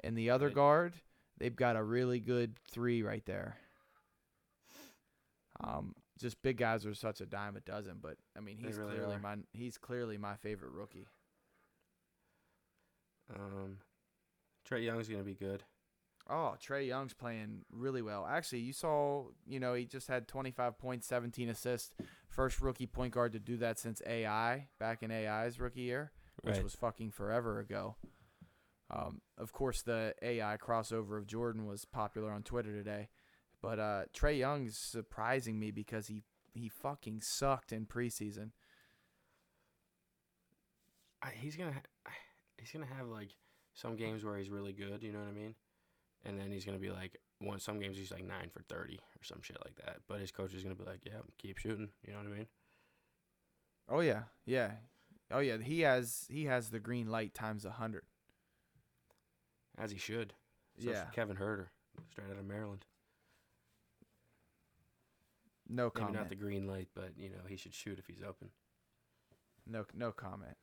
[0.01, 0.55] and the other Right.
[0.55, 0.93] guard,
[1.39, 3.57] they've got a really good three right there.
[5.61, 8.95] Um, just big guys are such a dime a dozen, but I mean he's really
[8.97, 9.19] clearly are.
[9.19, 11.07] my he's clearly my favorite rookie.
[13.33, 13.79] Um,
[14.69, 15.63] Trae Young's gonna be good.
[16.29, 18.25] Oh, Trae Young's playing really well.
[18.25, 21.91] Actually, you saw, you know, he just had 25 points, 17 assists.
[22.33, 26.55] First rookie point guard to do that since AI, back in AI's rookie year, which
[26.55, 26.63] Right.
[26.63, 27.95] was fucking forever ago.
[28.89, 33.09] Um, of course, the AI crossover of Jordan was popular on Twitter today.
[33.61, 38.49] But uh, Trae Young's surprising me because he, he fucking sucked in preseason.
[41.21, 42.11] I, he's gonna ha-
[42.57, 43.29] he's gonna have like
[43.73, 45.01] some games where he's really good.
[45.03, 45.55] You know what I mean?
[46.25, 47.59] And then he's gonna be like one.
[47.59, 49.97] Some games he's like nine for thirty or some shit like that.
[50.07, 51.89] But his coach is gonna be like, yeah, keep shooting.
[52.05, 52.47] You know what I mean?
[53.89, 54.71] Oh yeah, yeah,
[55.31, 55.57] oh yeah.
[55.57, 58.03] He has he has the green light times a hundred.
[59.77, 60.33] As he should.
[60.79, 61.67] So Yeah, Kevin Huerter,
[62.11, 62.85] straight out of Maryland.
[65.67, 66.15] no Maybe comment.
[66.15, 68.49] not the green light, but you know he should shoot if he's open.
[69.67, 70.57] No, no comment.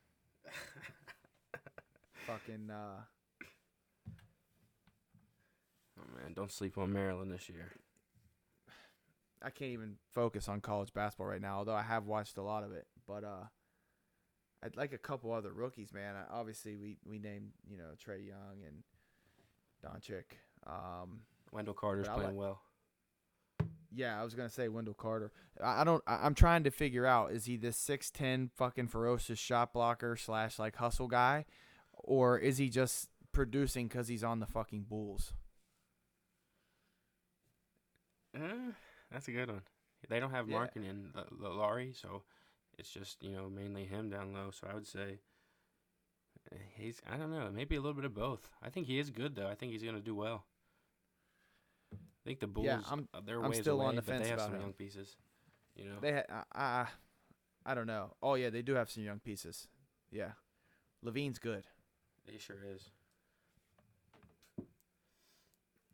[2.27, 3.03] Fucking uh,
[6.15, 7.73] man, don't sleep on Maryland this year.
[9.43, 11.59] I can't even focus on college basketball right now.
[11.59, 13.45] Although I have watched a lot of it, but uh,
[14.63, 16.15] I'd like a couple other rookies, man.
[16.15, 18.83] I, obviously, we we named you know Trae Young and
[19.85, 20.25] Doncic.
[20.67, 21.21] Um,
[21.53, 22.61] Wendell Carter's playing like- well.
[23.91, 25.33] yeah, I was gonna say Wendell Carter.
[25.63, 26.03] I, I don't.
[26.07, 30.17] I, I'm trying to figure out is he this six ten fucking ferocious shot blocker
[30.17, 31.47] slash like hustle guy,
[31.95, 35.33] or is he just producing because he's on the fucking Bulls?
[38.35, 38.73] Uh,
[39.11, 39.63] that's a good one.
[40.09, 40.57] They don't have Yeah.
[40.59, 42.23] Markin and L- L- Laurie, so
[42.79, 44.51] it's just you know mainly him down low.
[44.51, 45.19] So I would say
[46.53, 48.49] uh, he's I don't know maybe a little bit of both.
[48.63, 49.49] I think he is good though.
[49.49, 50.45] I think he's gonna do well.
[51.93, 54.13] I think the Bulls Yeah, I'm- uh, they're I'm ways still away, on the but
[54.13, 54.61] fence they have about some him.
[54.63, 55.17] young pieces.
[55.75, 56.87] You know, They ha- I, I
[57.73, 58.15] I don't know.
[58.23, 59.69] Oh yeah, they do have some young pieces.
[60.11, 60.33] Yeah,
[61.05, 61.65] LaVine's good.
[62.25, 62.91] he sure is.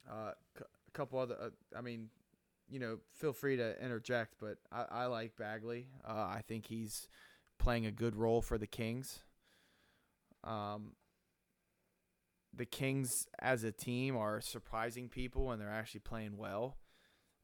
[0.08, 1.36] Uh, c- a couple other.
[1.40, 2.10] Uh, I mean,
[2.68, 5.86] you know, feel free to interject, but I, I like Bagley.
[6.06, 7.08] Uh, I think he's
[7.58, 9.20] playing a good role for the Kings.
[10.44, 10.92] Um,
[12.54, 16.78] the Kings as a team are surprising people, and they're actually playing well.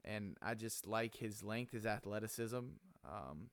[0.05, 2.57] And I just like his length, his athleticism.
[2.57, 3.51] Um,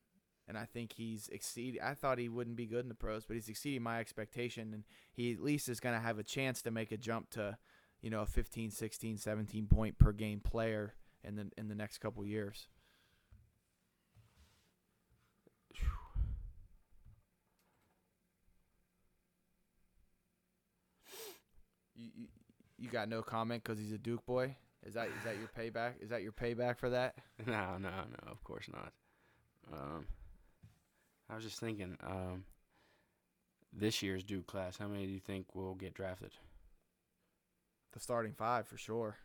[0.48, 1.80] and I think he's exceed.
[1.84, 4.84] I thought he wouldn't be good in the pros, but he's exceeding my expectation, and
[5.14, 7.58] he at least is going to have a chance to make a jump to
[8.02, 12.00] you know, a 15, 16, 17 point per game player in the in the next
[12.00, 12.68] couple years.
[21.96, 22.28] You, you,
[22.78, 24.56] you got no comment because he's a Duke boy.
[24.86, 26.02] Is that is that your payback?
[26.02, 27.16] Is that your payback for that?
[27.46, 28.32] No, no, no.
[28.32, 28.92] Of course not.
[29.72, 30.06] Um,
[31.30, 32.44] I was just thinking, um,
[33.72, 34.78] this year's Duke class.
[34.78, 36.32] How many do you think will get drafted?
[37.94, 39.18] The starting five for sure.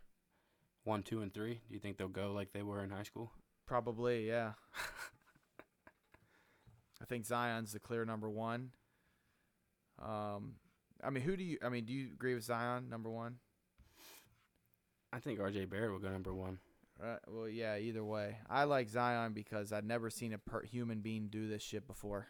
[0.84, 1.54] One, two, and three.
[1.54, 3.32] Do you think they'll go like they were in high school?
[3.66, 4.52] Probably, yeah.
[7.02, 8.70] I think Zion's the clear number one.
[10.00, 10.54] Um,
[11.02, 11.58] I mean, who do you?
[11.62, 13.36] I mean, do you agree with Zion number one?
[15.12, 15.66] I think R.J.
[15.66, 16.58] Barrett will go number one.
[17.00, 17.18] Right.
[17.28, 17.76] Well, yeah.
[17.76, 21.62] Either way, I like Zion because I've never seen a per- human being do this
[21.62, 22.26] shit before.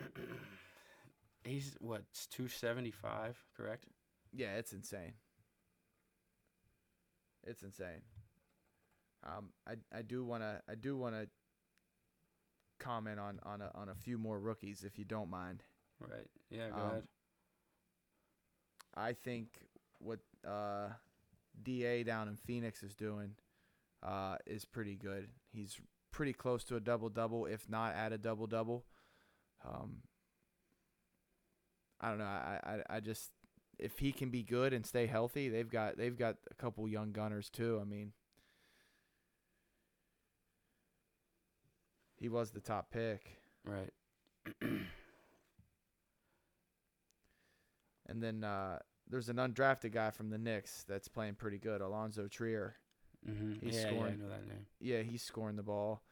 [1.44, 3.86] He's what two seventy five, correct?
[4.32, 5.14] Yeah, it's insane.
[7.44, 8.02] It's insane.
[9.24, 11.26] Um, I I do wanna I do wanna
[12.78, 15.62] comment on on a on a few more rookies if you don't mind.
[15.98, 16.26] Right.
[16.50, 16.70] Yeah.
[16.70, 17.08] Go Um, ahead.
[18.94, 19.58] I think
[19.98, 20.88] what uh,
[21.62, 23.34] Da down in Phoenix is doing
[24.02, 25.28] uh, is pretty good.
[25.52, 25.78] He's
[26.12, 28.84] pretty close to a double double, if not at a double double.
[29.64, 30.02] Um,
[32.00, 32.24] I don't know.
[32.24, 33.30] I, I I just
[33.80, 37.12] if he can be good and stay healthy, they've got they've got a couple young
[37.12, 37.78] gunners too.
[37.80, 38.12] I mean,
[42.16, 43.90] he was the top pick, Right.
[48.06, 52.30] and then uh, there's an undrafted guy from the Knicks that's playing pretty good, Allonzo
[52.30, 52.76] Trier.
[53.28, 53.64] Mm-hmm.
[53.66, 54.12] He's yeah, yeah, scoring.
[54.14, 54.66] I know that name.
[54.80, 56.02] yeah, he's scoring the ball.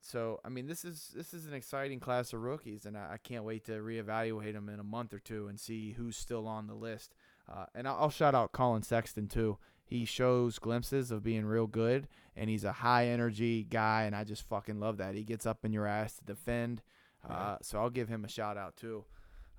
[0.00, 3.16] So I mean, this is this is an exciting class of rookies, and I, I
[3.18, 6.66] can't wait to reevaluate them in a month or two and see who's still on
[6.66, 7.14] the list.
[7.52, 9.58] Uh, and I'll, I'll shout out Collin Sexton too.
[9.84, 14.24] He shows glimpses of being real good, and he's a high energy guy, and I
[14.24, 15.14] just fucking love that.
[15.16, 16.82] He gets up in your ass to defend.
[17.28, 17.56] Uh, Yeah.
[17.62, 19.04] so I'll give him a shout out too.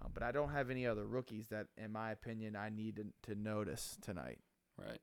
[0.01, 3.05] Uh, but I don't have any other rookies that, in my opinion, I need to,
[3.33, 4.39] to notice tonight.
[4.77, 5.01] Right.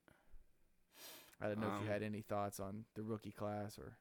[1.41, 3.97] I don't know if Um, you had any thoughts on the rookie class or.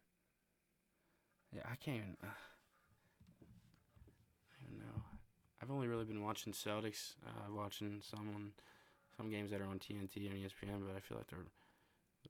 [1.57, 2.17] Yeah, I can't even.
[2.23, 2.27] Uh,
[4.53, 5.01] I don't know.
[5.61, 7.15] I've only really been watching Celtics.
[7.25, 8.51] Uh, watching some on
[9.17, 11.37] some games that are on TNT and ESPN, but I feel like the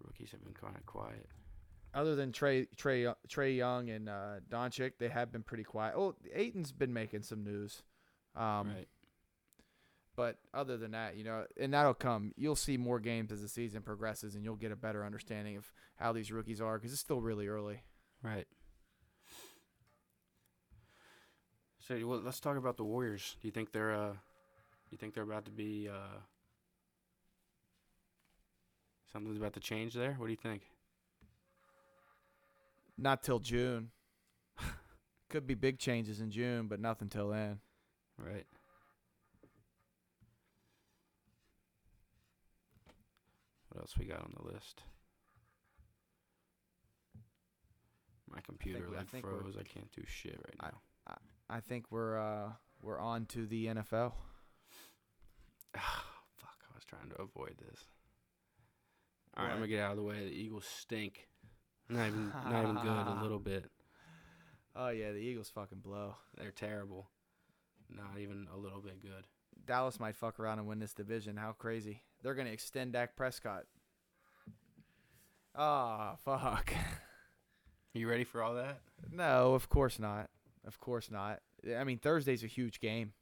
[0.06, 1.28] rookies have been kind of quiet.
[1.94, 5.96] other than Trey Trey Trae Young and uh, Doncic, they have been pretty quiet.
[5.98, 7.84] Oh, Ayton's been making some news,
[8.36, 8.88] um, right.
[10.16, 12.32] but other than that, you know, and that'll come.
[12.38, 15.70] You'll see more games as the season progresses, and you'll get a better understanding of
[15.98, 17.82] how these rookies are because it's still really early.
[18.24, 18.48] Right.
[21.88, 23.38] So well, let's talk about the Warriors.
[23.42, 24.14] Do you think they're uh,
[24.92, 26.20] you think they're about to be uh,
[29.14, 30.14] something's about to change there?
[30.18, 30.64] What do you think?
[32.98, 33.92] Not till June.
[35.30, 37.60] Could be big changes in June, but nothing till then.
[38.18, 38.48] Right.
[43.70, 44.84] What else we got on the list?
[48.30, 49.56] My computer we- I like think froze.
[49.58, 50.82] I can't do shit right I- now.
[51.50, 54.14] I think we're uh, we're on to the NFL.
[55.74, 57.80] Fuck, I was trying to avoid this.
[59.36, 60.26] All right, I'm gonna get out of the way.
[60.26, 61.28] The Eagles stink.
[61.90, 62.88] Not even, not even good.
[62.88, 63.66] A little bit.
[64.76, 66.16] Oh yeah, the Eagles fucking blow.
[66.38, 67.10] They're terrible.
[67.90, 69.26] Not even a little bit good.
[69.66, 71.38] Dallas might fuck around and win this division.
[71.38, 72.02] How crazy!
[72.22, 73.64] They're gonna extend Dak Prescott.
[75.56, 76.72] Ah, fuck.
[76.72, 76.74] Are
[77.94, 78.80] you ready for all that?
[79.12, 80.30] No, of course not.
[80.68, 81.40] Of course not.
[81.76, 83.14] I mean, Thursday's a huge game.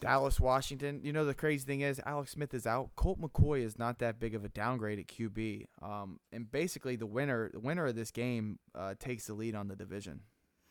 [0.00, 1.00] Dallas, Washington.
[1.02, 2.90] You know the crazy thing is Alex Smith is out.
[2.96, 5.66] Colt McCoy is not that big of a downgrade at QB.
[5.82, 9.68] Um, and basically the winner, the winner of this game, uh, takes the lead on
[9.68, 10.20] the division.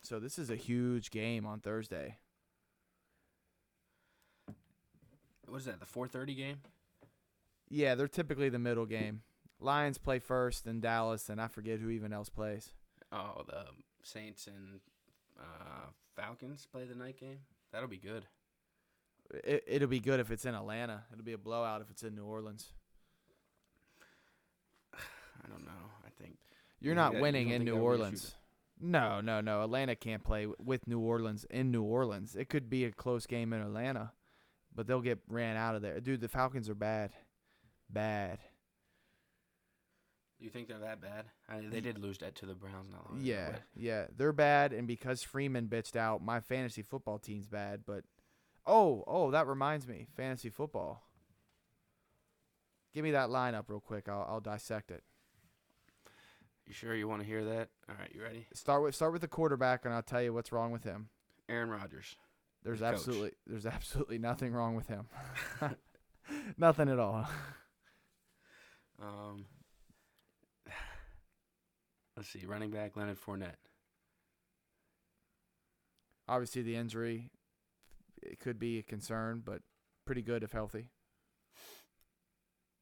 [0.02, 2.18] So this is a huge game on Thursday.
[5.46, 5.80] What is that?
[5.80, 6.60] The 4:30 game?
[7.68, 9.22] Yeah, they're typically the middle game.
[9.60, 12.72] Lions play first, then Dallas, and I forget who even else plays.
[13.10, 13.66] Oh, the
[14.02, 14.80] Saints and
[15.38, 17.38] uh, Falcons play the night game.
[17.72, 18.24] That'll be good.
[19.32, 21.04] It, it'll be good if it's in Atlanta.
[21.12, 22.72] It'll be a blowout if it's in New Orleans.
[24.94, 25.72] I don't know.
[26.06, 26.36] I think
[26.80, 28.34] You're not that- winning don't in New that'll be a Orleans.
[28.80, 29.62] No, no, no.
[29.62, 32.34] Atlanta can't play with New Orleans in New Orleans.
[32.36, 34.12] It could be a close game in Atlanta,
[34.74, 36.00] but they'll get ran out of there.
[36.00, 37.12] Dude, the Falcons are bad.
[37.88, 38.38] Bad.
[40.38, 41.26] You think they're that bad.
[41.48, 44.06] I mean, they did lose that to the Browns not long ago, Yeah, but- yeah.
[44.16, 47.82] They're bad, and because Freeman bitched out, my fantasy football team's bad.
[47.86, 48.04] But,
[48.66, 50.06] oh, oh, that reminds me.
[50.16, 51.06] Fantasy football.
[52.92, 54.08] Give me that lineup real quick.
[54.08, 55.02] I'll, I'll dissect it.
[56.66, 57.68] You sure you want to hear that?
[57.88, 58.46] All right, you ready?
[58.54, 61.08] Start with start with the quarterback, and I'll tell you what's wrong with him.
[61.48, 62.16] Aaron Rodgers.
[62.62, 62.94] There's The coach.
[62.94, 65.06] absolutely there's absolutely nothing wrong with him.
[66.56, 67.28] nothing at all.
[69.02, 69.44] Um,
[72.16, 72.44] let's see.
[72.46, 73.54] Running back Leonard Fournette.
[76.28, 77.30] Obviously, the injury
[78.22, 79.60] it could be a concern, but
[80.06, 80.88] pretty good if healthy.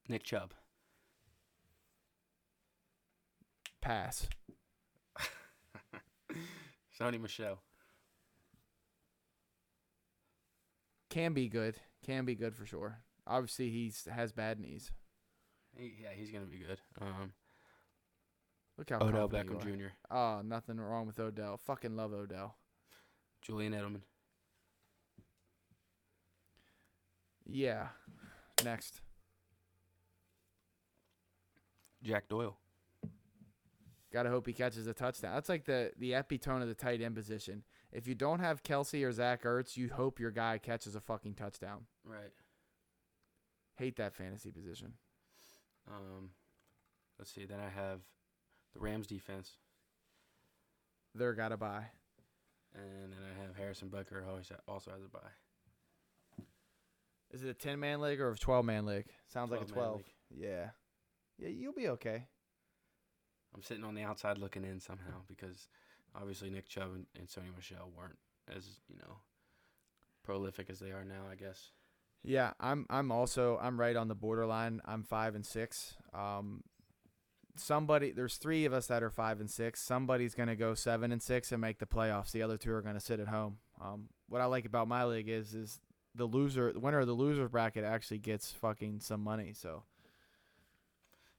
[0.08, 0.54] Nick Chubb.
[3.80, 4.28] Pass.
[7.00, 7.60] Sony Michel.
[11.10, 11.76] Can be good.
[12.04, 12.98] Can be good for sure.
[13.26, 14.92] Obviously, he's has bad knees.
[15.76, 16.80] He, yeah, he's gonna be good.
[17.00, 17.32] Um,
[18.82, 19.62] Look how Odell Beckham.
[19.62, 19.92] Jr.
[20.10, 21.56] Oh, nothing wrong with Odell.
[21.56, 22.56] Fucking love Odell.
[23.40, 24.00] Julian Edelman.
[27.46, 27.88] Yeah.
[28.64, 29.00] Next.
[32.02, 32.56] Jack Doyle.
[34.12, 35.34] Gotta hope he catches a touchdown.
[35.34, 37.62] That's like the the epitome of the tight end position.
[37.92, 41.34] If you don't have Kelce or Zach Ertz, you hope your guy catches a fucking
[41.34, 41.82] touchdown.
[42.04, 42.32] Right.
[43.76, 44.94] Hate that fantasy position.
[45.88, 46.30] Um,
[47.16, 47.44] let's see.
[47.44, 48.00] Then I have
[48.74, 49.52] the Rams defense,
[51.14, 51.87] They're gotta buy.
[52.74, 56.44] and then I have Harrison Butker always also has a buy.
[57.32, 59.06] Is it a ten man league or a twelve man league?
[59.32, 59.96] Sounds like a 12-man twelve.
[59.98, 60.12] league.
[60.30, 60.70] Yeah.
[61.38, 62.26] Yeah, you'll be okay.
[63.54, 65.68] I'm sitting on the outside looking in somehow because
[66.14, 68.18] obviously Nick Chubb and, and Sony Michel weren't
[68.54, 69.16] as you know
[70.24, 71.22] prolific as they are now.
[71.30, 71.70] I guess.
[72.22, 74.80] Yeah, I'm I'm also I'm right on the borderline.
[74.85, 75.94] I'm five and six.
[76.14, 76.62] Um
[77.56, 79.80] somebody there's three of us that are five and six.
[79.82, 82.32] Somebody's gonna go seven and six and make the playoffs.
[82.32, 83.58] The other two are gonna sit at home.
[83.80, 85.80] Um what I like about my league is is
[86.14, 89.52] the loser the winner of the loser bracket actually gets fucking some money.
[89.54, 89.84] So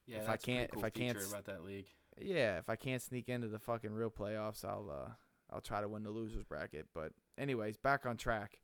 [0.06, 1.88] Yeah, If I can't- if I can't about that league.
[2.18, 5.12] yeah, if I can't sneak into the fucking real playoffs, I'll uh
[5.50, 6.88] I'll try to win the losers bracket.
[6.94, 8.60] But anyways, back on track.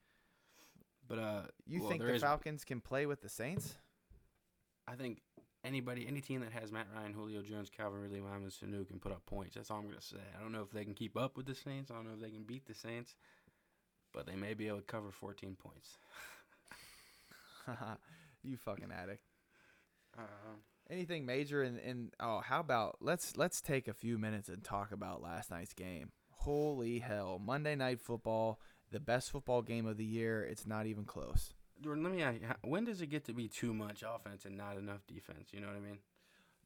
[1.08, 3.78] But uh, You well, think the is- Falcons can play with the Saints?
[4.88, 5.22] I think
[5.64, 9.12] anybody, any team that has Matt Ryan, Julio Jones, Calvin Ridley, Lyman Sanu can put
[9.12, 9.56] up points.
[9.56, 10.18] That's all I'm gonna say.
[10.38, 11.92] I don't know if they can keep up with the Saints.
[11.92, 13.16] I don't know if they can beat the Saints,
[14.14, 15.98] but they may be able to cover 14 points.
[18.44, 19.24] you fucking addict.
[20.18, 24.64] Um, Anything major in, in oh how about let's let's take a few minutes and
[24.64, 26.12] talk about last night's game.
[26.32, 27.40] Holy hell.
[27.44, 28.60] Monday night football,
[28.92, 30.44] the best football game of the year.
[30.44, 31.54] It's not even close.
[31.82, 34.58] Jordan, let me ask you: When does it get to be too much offense and
[34.58, 35.50] not enough defense?
[35.52, 36.00] You know what I mean?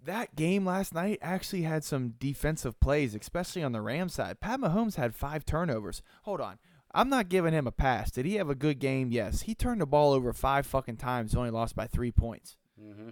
[0.06, 4.42] That game last night actually had some defensive plays, especially on the Rams side.
[4.42, 6.02] Pat Mahomes had five turnovers.
[6.24, 6.60] Hold on.
[6.94, 8.12] I'm not giving him a pass.
[8.12, 9.12] Did he have a good game?
[9.12, 9.44] Yes.
[9.44, 12.58] He turned the ball over five fucking times, only lost by three points.
[12.80, 13.10] Mm-hmm.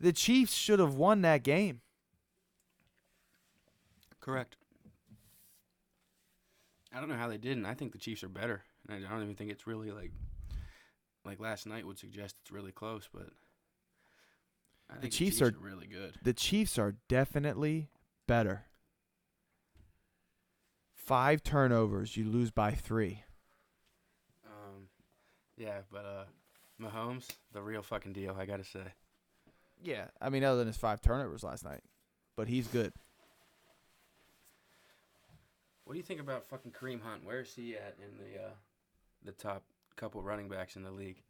[0.00, 1.80] The Chiefs should have won that game.
[4.20, 4.56] Correct.
[6.92, 7.66] I don't know how they didn't.
[7.66, 10.12] I think the Chiefs are better, and I don't even think it's really like
[11.28, 13.08] like last night would suggest it's really close.
[13.12, 13.28] But
[14.90, 16.14] I The think Chiefs the are- Chiefs are really good.
[16.22, 17.90] The Chiefs are definitely
[18.26, 18.64] better.
[20.94, 23.22] Five turnovers, you lose by three.
[24.46, 24.88] Um,
[25.56, 26.24] yeah, but uh,
[26.82, 28.36] Mahomes, the real fucking deal.
[28.38, 28.82] I gotta say.
[29.82, 31.82] Yeah, I mean, other than his five turnovers last night,
[32.36, 32.92] but he's good.
[35.84, 37.24] What do you think about fucking Kareem Hunt?
[37.24, 38.50] Where is he at in the uh,
[39.24, 39.62] the top
[39.98, 41.22] couple running backs in the league?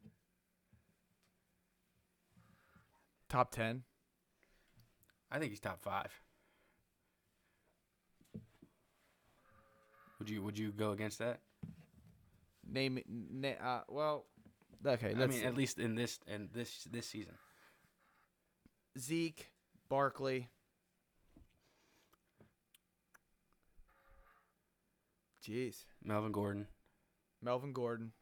[3.29, 3.83] Top ten.
[5.31, 6.12] I think he's top five.
[10.19, 11.41] Would you Would you go against that?
[12.71, 14.27] Name, na- uh, well,
[14.87, 17.35] Okay, I mean, at least in this and this this season.
[18.99, 19.51] Zeke,
[19.89, 20.49] Barkley.
[25.47, 26.66] Jeez, Melvin Gordon,
[27.41, 28.12] Melvin Gordon,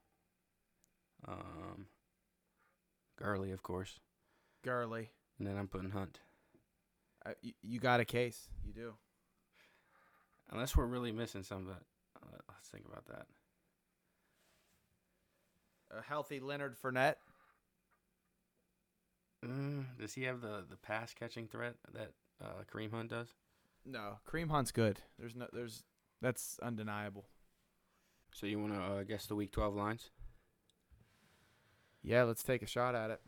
[1.26, 1.86] um,
[3.18, 3.98] Gurley, of course,
[4.62, 5.10] Gurley.
[5.38, 6.20] and then I'm putting Hunt.
[7.24, 8.48] Uh, you, you got a case.
[8.64, 8.94] You do.
[10.50, 11.82] Unless we're really missing some of that.
[12.22, 13.26] Uh, let's think about that.
[15.96, 17.16] A healthy Leonard Fournette.
[19.44, 22.12] Mm, does he have the the pass catching threat that
[22.42, 23.28] uh, Kareem Hunt does?
[23.84, 25.00] No, Kareem Hunt's good.
[25.18, 25.46] There's no.
[25.52, 25.84] There's
[26.20, 27.26] that's undeniable.
[28.32, 30.10] So you want to uh, guess the Week 12 lines?
[32.06, 33.20] Yeah, let's take a shot at it.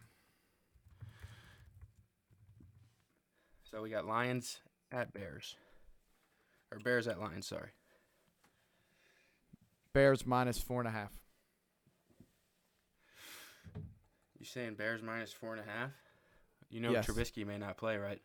[3.64, 4.60] So we got Lions
[4.92, 5.56] at Bears,
[6.72, 7.48] or Bears at Lions.
[7.48, 7.70] Sorry.
[9.92, 11.10] Bears minus four and a half.
[14.38, 15.90] You saying Bears minus four and a half?
[16.70, 17.08] You know Yes.
[17.08, 18.22] Trubisky may not play, right?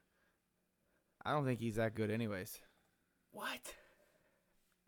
[1.25, 2.59] I don't think he's that good, anyways.
[3.31, 3.73] What?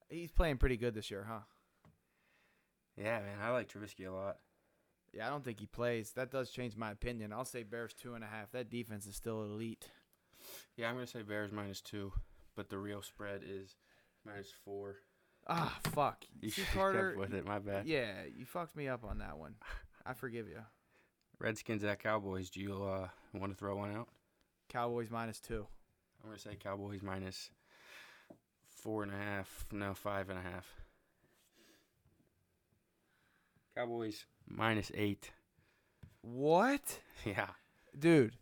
[0.09, 1.39] He's playing pretty good this year, huh?
[2.95, 4.37] Yeah, man, I like Trubisky a lot.
[5.15, 6.11] Yeah, I don't think he plays.
[6.11, 7.31] That does change my opinion.
[7.31, 8.51] I'll say Bears two and a half.
[8.51, 9.87] That defense is still elite.
[10.75, 12.11] Yeah, I'm gonna say Bears minus two,
[12.55, 13.75] but the real spread is
[14.25, 14.97] minus four.
[15.47, 16.25] Ah, fuck.
[16.41, 17.15] You kept Carter.
[17.17, 17.45] with it.
[17.45, 17.87] My bad.
[17.87, 19.55] Yeah, you fucked me up on that one.
[20.05, 20.59] I forgive you.
[21.39, 22.49] Redskins at Cowboys.
[22.49, 24.09] Do you uh, want to throw one out?
[24.69, 25.65] Cowboys minus two.
[26.23, 27.51] I'm gonna say Cowboys minus
[28.69, 29.65] four and a half.
[29.71, 30.65] No, five and a half.
[33.75, 35.31] Cowboys minus eight.
[36.21, 36.99] What?
[37.23, 37.47] Yeah.
[37.97, 38.35] Dude,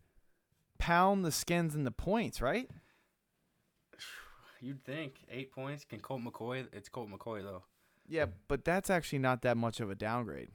[0.78, 2.70] pound the skins and the points, right?
[4.62, 5.86] You'd think eight points.
[5.86, 6.68] Can Colt McCoy?
[6.74, 7.64] It's Colt McCoy though.
[8.08, 10.50] Yeah, but that's actually not that much of a downgrade.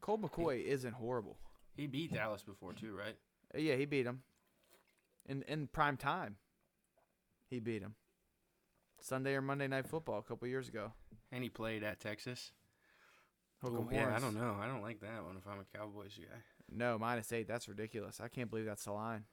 [0.00, 1.36] Colt McCoy isn't horrible.
[1.76, 3.16] He beat Dallas before too, right?
[3.54, 4.22] Uh, Yeah, he beat him.
[5.26, 6.36] In in prime time.
[7.50, 7.94] He beat him.
[9.00, 10.92] Sunday or Monday night football a couple years ago.
[11.30, 12.52] And he played at Texas.
[13.64, 14.56] Ooh, yeah, I don't know.
[14.60, 16.38] I don't like that one if I'm a Cowboys guy.
[16.70, 17.48] No, minus eight.
[17.48, 18.20] That's ridiculous.
[18.20, 19.24] I can't believe that's the line.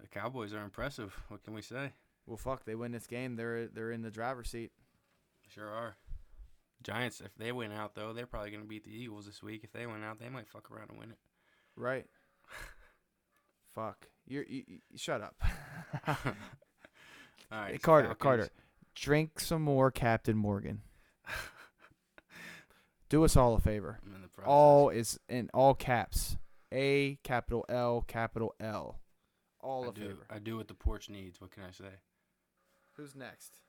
[0.00, 1.14] The Cowboys are impressive.
[1.28, 1.92] What can we say?
[2.26, 2.64] Well, fuck.
[2.64, 3.36] They win this game.
[3.36, 4.70] They're they're in the driver's seat.
[5.48, 5.96] Sure are.
[6.82, 9.62] Giants, if they win out though, they're probably gonna beat the Eagles this week.
[9.64, 11.18] If they win out, they might fuck around and win it.
[11.76, 12.06] Right.
[13.74, 14.06] fuck.
[14.26, 15.34] You're, you you shut up.
[16.08, 16.14] All
[17.60, 18.48] right, Hey, Carter, Falcons- Carter,
[18.94, 20.82] drink some more Captain Morgan.
[23.08, 23.98] Do us all a favor.
[24.04, 24.48] I'm in the process.
[24.48, 26.36] All is in all caps.
[26.72, 28.98] A capital L capital L.
[29.60, 30.00] All I a do.
[30.08, 30.26] favor.
[30.28, 31.40] I do what the porch needs.
[31.40, 32.00] What can I say?
[32.94, 33.60] Who's next?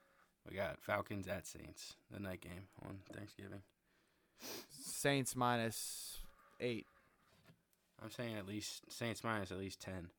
[0.49, 3.61] We got Falcons at Saints, the night game on Thanksgiving.
[4.71, 6.19] Saints minus
[6.59, 6.87] eight.
[8.01, 10.09] I'm saying at least Saints minus at least ten.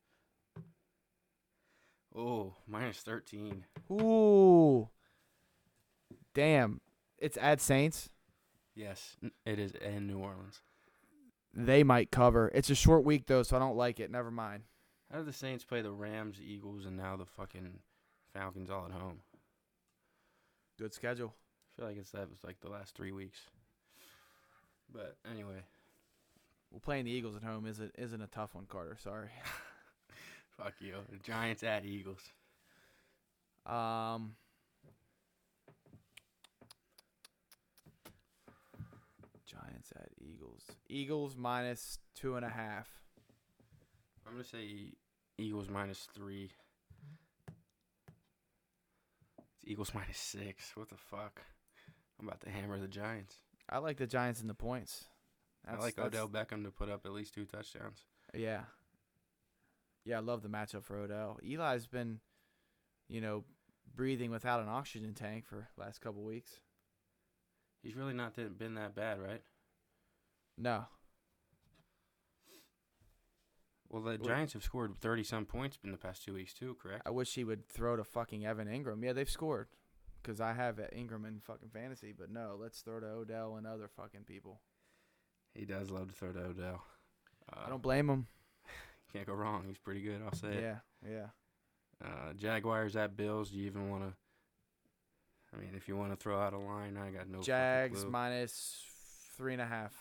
[2.14, 3.64] Oh, minus thirteen.
[3.90, 4.88] Ooh.
[6.34, 6.80] Damn.
[7.18, 8.10] It's at Saints.
[8.78, 10.60] Yes, n- it is in New Orleans.
[11.52, 12.48] They might cover.
[12.54, 14.08] It's a short week though, so I don't like it.
[14.08, 14.62] Never mind.
[15.10, 17.80] How do the Saints play the Rams, Eagles, and now the fucking
[18.32, 19.18] Falcons all at home?
[20.78, 21.34] Good schedule.
[21.34, 23.38] I feel like it's that was like the last three weeks.
[24.92, 25.62] But anyway,
[26.70, 28.96] Well, playing the Eagles at home isn't isn't a tough one, Carter.
[29.02, 29.30] Sorry.
[30.56, 30.94] fuck you.
[31.10, 32.22] The Giants at Eagles.
[33.66, 34.36] Um.
[39.48, 40.62] Giants at Eagles.
[40.88, 42.88] Eagles minus two and a half.
[44.26, 44.92] I'm gonna say
[45.38, 46.50] Eagles minus three.
[49.38, 50.72] It's Eagles minus six.
[50.74, 51.40] What the fuck?
[52.20, 53.36] I'm about to hammer the Giants.
[53.70, 55.04] I like the Giants in the points.
[55.66, 58.04] I like Odell Beckham to put up at least two touchdowns.
[58.34, 58.62] Yeah.
[60.04, 61.38] Yeah, I love the matchup for Odell.
[61.42, 62.20] Eli's been,
[63.08, 63.44] you know,
[63.94, 66.60] breathing without an oxygen tank for last couple weeks.
[67.82, 69.42] He's really not been that bad, right?
[70.56, 70.86] No.
[73.88, 77.02] Well, the Giants have scored 30 some points in the past two weeks too, correct?
[77.06, 79.02] I wish he would throw to fucking Evan Engram.
[79.02, 79.68] Yeah, they've scored.
[80.22, 82.12] Because I have Ingram in fucking fantasy.
[82.16, 84.60] But no, let's throw to Odell and other fucking people.
[85.54, 86.82] He does love to throw to Odell.
[87.50, 88.26] Uh, I don't blame him.
[89.12, 89.64] can't go wrong.
[89.66, 90.20] He's pretty good.
[90.24, 90.60] I'll say it.
[90.60, 91.26] Yeah, yeah.
[92.04, 93.50] Uh, Jaguars at Bills.
[93.50, 94.12] Do you even want to?
[95.54, 97.40] I mean, if you want to throw out a line, I got no.
[97.40, 98.82] Jags minus
[99.36, 99.92] three and a half.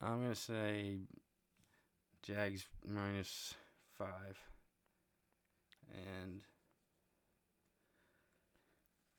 [0.00, 0.98] I'm gonna say
[2.22, 3.54] Jags minus
[3.96, 4.38] five,
[5.92, 6.42] and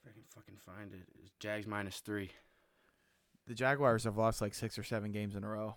[0.01, 2.31] if I can fucking find it, it's Jags minus three.
[3.47, 5.75] The Jaguars have lost like six or seven games in a row.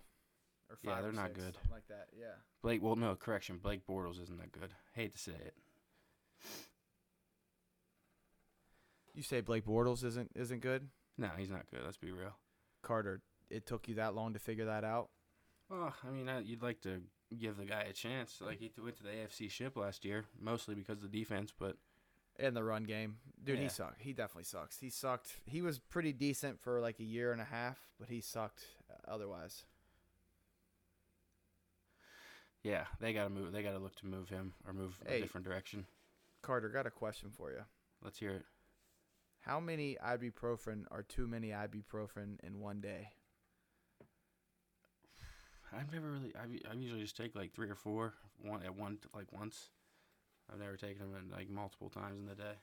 [0.71, 1.57] Or Yeah, five they're or not six, good.
[1.71, 2.35] Like that, yeah.
[2.63, 3.59] Blake, well, no, correction.
[3.63, 4.71] Blake Bortles isn't that good.
[4.95, 5.55] Hate to say it.
[9.15, 10.89] You say Blake Bortles isn't isn't good,
[11.19, 11.81] No, he's not good.
[11.85, 12.37] Let's be real.
[12.83, 13.21] Carter.
[13.51, 15.11] It took you that long to figure that out.
[15.69, 17.03] Well, I mean, I, you'd like to
[17.39, 18.41] give the guy a chance.
[18.41, 21.53] Like he went to the AFC ship last year, mostly because of the defense.
[21.59, 21.77] But
[22.39, 24.01] In the run game, dude, he sucked.
[24.01, 24.79] He definitely sucks.
[24.81, 25.37] He sucked.
[25.45, 29.11] He was pretty decent for like a year and a half, but he sucked uh,
[29.13, 29.65] otherwise.
[32.63, 33.53] yeah, they gotta move.
[33.53, 35.19] They gotta look to move him or move Hey.
[35.19, 35.87] a different direction.
[36.43, 37.63] Carter, got a question for you.
[38.03, 38.45] Let's hear it.
[39.43, 43.09] How many ibuprofen are too many ibuprofen in one day?
[45.77, 46.33] I've never really.
[46.37, 49.71] I I usually just take like three or four one at one like once.
[50.53, 52.55] I've never taken them in like multiple times in the day.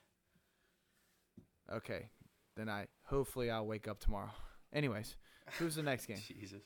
[1.71, 2.09] Okay,
[2.55, 4.32] then I hopefully I'll wake up tomorrow.
[4.73, 5.15] Anyways,
[5.57, 6.17] who's the next game?
[6.27, 6.61] Jesus.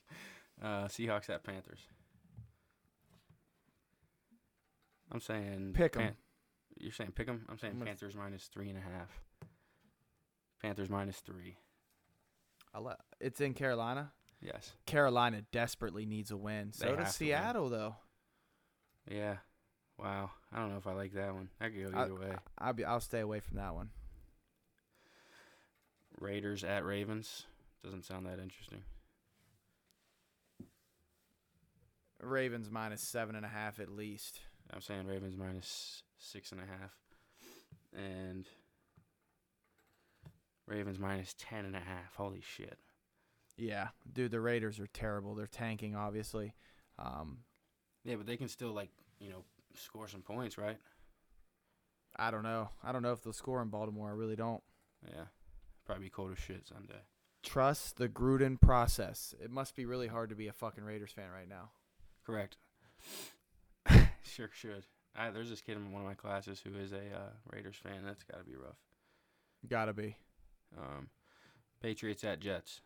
[0.61, 1.79] Uh, Seahawks at Panthers.
[5.11, 6.15] I'm saying Pick 'em.
[6.77, 7.45] You're saying pick them.
[7.49, 9.09] I'm saying I'm Panthers minus three and a half.
[10.63, 11.57] Panthers minus three.
[12.79, 14.11] Let, it's in Carolina.
[14.41, 14.71] Yes.
[14.87, 16.71] Carolina desperately needs a win.
[16.73, 17.13] So They does to.
[17.13, 17.95] Seattle, though.
[19.09, 19.35] Yeah.
[19.99, 20.31] Wow.
[20.51, 21.49] I don't know if I like that one.
[21.59, 22.31] That could go I- either way.
[22.57, 22.83] I'll be.
[22.85, 23.89] I'll stay away from that one.
[26.19, 27.45] Raiders at Ravens.
[27.83, 28.81] Doesn't sound that interesting.
[32.21, 34.39] Ravens minus seven and a half at least.
[34.73, 36.91] I'm saying Ravens minus six and a half.
[37.93, 38.47] And
[40.67, 42.15] Ravens minus ten and a half.
[42.15, 42.77] Holy shit.
[43.57, 45.35] Yeah, dude, the Raiders are terrible.
[45.35, 46.53] They're tanking, obviously.
[46.97, 47.39] Um,
[48.03, 48.89] Yeah, but they can still like,
[49.19, 49.43] you know,
[49.75, 50.77] score some points, right?
[52.15, 52.69] I don't know.
[52.83, 54.09] I don't know if they'll score in Baltimore.
[54.09, 54.61] I really don't.
[55.07, 55.25] Yeah.
[55.85, 57.01] Probably be cold as shit Sunday.
[57.43, 59.35] Trust the Gruden process.
[59.43, 61.71] It must be really hard to be a fucking Raiders fan right now.
[62.25, 62.57] Correct.
[64.23, 64.83] sure should.
[65.15, 68.03] I, there's this kid in one of my classes who is a uh, Raiders fan.
[68.05, 68.77] That's got to be rough.
[69.67, 70.15] Gotta be.
[70.77, 71.09] Um,
[71.81, 72.81] Patriots at Jets.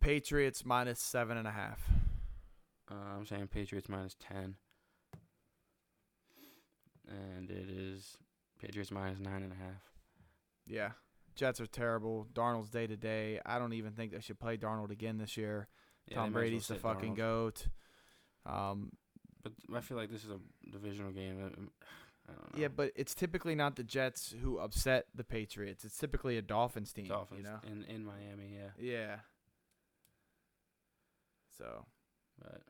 [0.00, 1.88] Patriots minus seven and a half.
[2.90, 4.54] Uh, I'm saying Patriots minus 10.
[7.08, 8.16] And it is
[8.60, 9.82] Patriots minus nine and a half.
[10.66, 10.90] Yeah.
[11.34, 12.26] Jets are terrible.
[12.32, 13.40] Darnold's day to day.
[13.44, 15.68] I don't even think they should play Darnold again this year.
[16.08, 17.16] Yeah, Tom as well Brady's the fucking Darnold.
[17.16, 17.66] goat.
[18.46, 18.92] Um,
[19.42, 20.38] But I feel like this is a
[20.70, 21.70] divisional game.
[22.28, 22.60] I- I don't know.
[22.62, 25.84] yeah, but it's typically not the Jets who upset the Patriots.
[25.84, 27.06] It's typically a Dolphins team.
[27.06, 27.60] Dolphins You know?
[27.64, 28.70] in in Miami, yeah.
[28.78, 29.16] Yeah.
[31.56, 31.86] So
[32.38, 32.62] But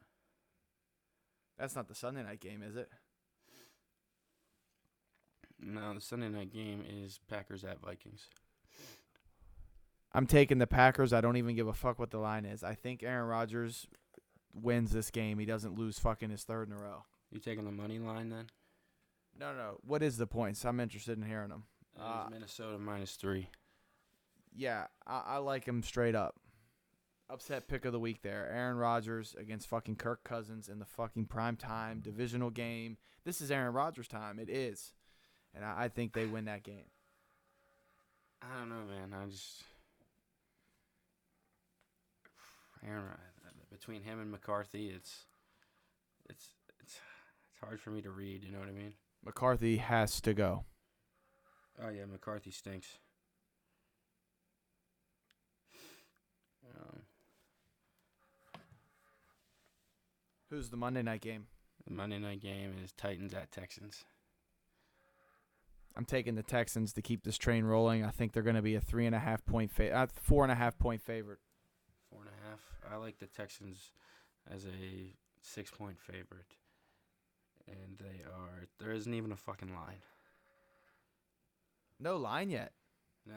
[1.59, 2.91] that's not the Sunday night game, is it?
[5.59, 8.29] no, the Sunday night game is Packers at Vikings.
[10.13, 11.13] I'm taking the Packers.
[11.13, 12.63] I don't even give a fuck what the line is.
[12.63, 13.87] I think Aaron Rodgers
[14.55, 15.39] wins this game.
[15.39, 17.05] He doesn't lose fucking his third in a row.
[17.31, 18.47] You taking the money line then?
[19.39, 19.79] No, no.
[19.87, 20.65] What is the points?
[20.65, 21.65] I'm interested in hearing them.
[22.01, 23.49] Uh, Minnesota minus three.
[24.55, 26.37] Yeah, I, I like him straight up.
[27.29, 28.49] Upset pick of the week there.
[28.53, 32.99] Aaron Rodgers against fucking Kirk Cousins in the fucking prime time divisional game.
[33.25, 34.39] This is Aaron Rodgers time.
[34.39, 34.93] It is.
[35.55, 36.85] And I, I think they win that game.
[38.43, 39.13] I don't know, man.
[39.19, 39.65] I just
[42.87, 43.19] Aaron Rod-
[43.71, 45.25] between him and McCarthy, it's
[46.29, 46.49] it's
[46.81, 47.01] it's
[47.51, 48.45] it's hard for me to read.
[48.45, 48.95] You know what I mean?
[49.27, 50.65] McCarthy has to go.
[51.83, 52.99] Oh yeah, McCarthy stinks.
[56.65, 57.01] Um,
[60.49, 61.47] Who's the Monday night game?
[61.87, 64.05] the Monday night game is Titans at Texans.
[65.97, 68.05] I'm taking the Texans to keep this train rolling.
[68.05, 70.45] I think they're going to be a three and a half point fa- uh, four
[70.45, 71.39] and a half point favorite.
[72.11, 72.61] Four and a half.
[72.93, 73.91] I like the Texans
[74.49, 76.47] as a six point favorite.
[77.69, 79.99] And they are there isn't even a fucking line.
[81.99, 82.73] No line yet.
[83.27, 83.35] No.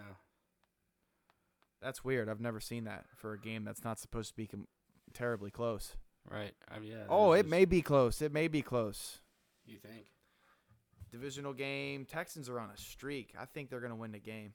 [1.82, 2.28] That's weird.
[2.30, 4.68] I've never seen that for a game that's not supposed to be com-
[5.14, 5.96] terribly close.
[6.30, 6.52] Right.
[6.70, 7.04] I mean, yeah.
[7.10, 8.22] Oh, it this- may be close.
[8.22, 9.22] It may be close.
[9.66, 10.08] You think?
[11.12, 12.06] Divisional game.
[12.06, 13.34] Texans are on a streak.
[13.40, 14.54] I think they're going to win the game.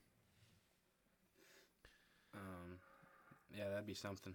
[2.35, 2.79] Um,
[3.57, 4.35] yeah, that'd be something.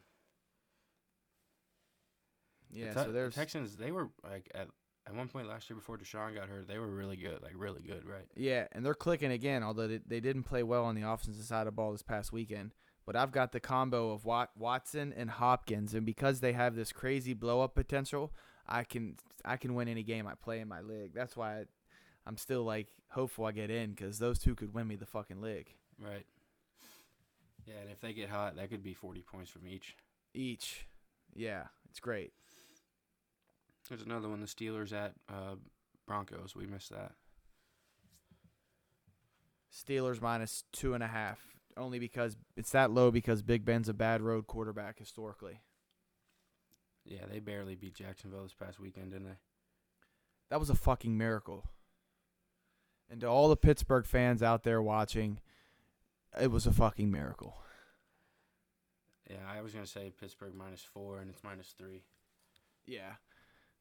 [2.71, 3.75] The Yeah, Te- so the there's Texans.
[3.75, 4.67] They were like at
[5.09, 6.67] at one point last year before Deshaun got hurt.
[6.67, 8.25] They were really good, like really good, right?
[8.35, 11.61] Yeah, and they're clicking again, although they, they didn't play well on the offensive side
[11.61, 12.71] of the ball this past weekend.
[13.05, 16.91] But I've got the combo of Wat- Watson and Hopkins, and because they have this
[16.91, 18.31] crazy blow up potential,
[18.67, 21.13] I can I can win any game I play in my league.
[21.15, 21.63] That's why I,
[22.27, 25.41] I'm still like hopeful I get in because those two could win me the fucking
[25.41, 25.73] league.
[25.99, 26.25] Right.
[27.65, 29.95] Yeah, and if they get hot, that could be 40 points from each.
[30.33, 30.85] each.
[31.35, 32.33] Yeah, it's great.
[33.89, 35.55] There's another one, the Steelers at uh,
[36.05, 36.55] Broncos.
[36.55, 37.13] We missed that.
[39.73, 41.39] Steelers minus two and a half,
[41.75, 45.61] only because it's that low because Big Ben's a bad road quarterback historically.
[47.05, 49.37] Yeah, they barely beat Jacksonville this past weekend, didn't they?
[50.49, 51.65] That was a fucking miracle.
[53.09, 55.39] And to all the Pittsburgh fans out there watching,
[56.39, 57.57] it was a fucking miracle.
[59.29, 62.03] Yeah, I was gonna say Pittsburgh minus four, and it's minus three.
[62.85, 63.13] Yeah.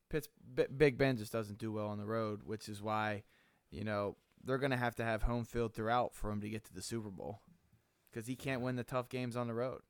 [0.08, 3.24] Pitts, B- Big Ben just doesn't do well on the road, which is why,
[3.70, 6.64] you know, they're going to have to have home field throughout for him to get
[6.64, 7.40] to the Super Bowl
[8.10, 9.80] because he can't win the tough games on the road.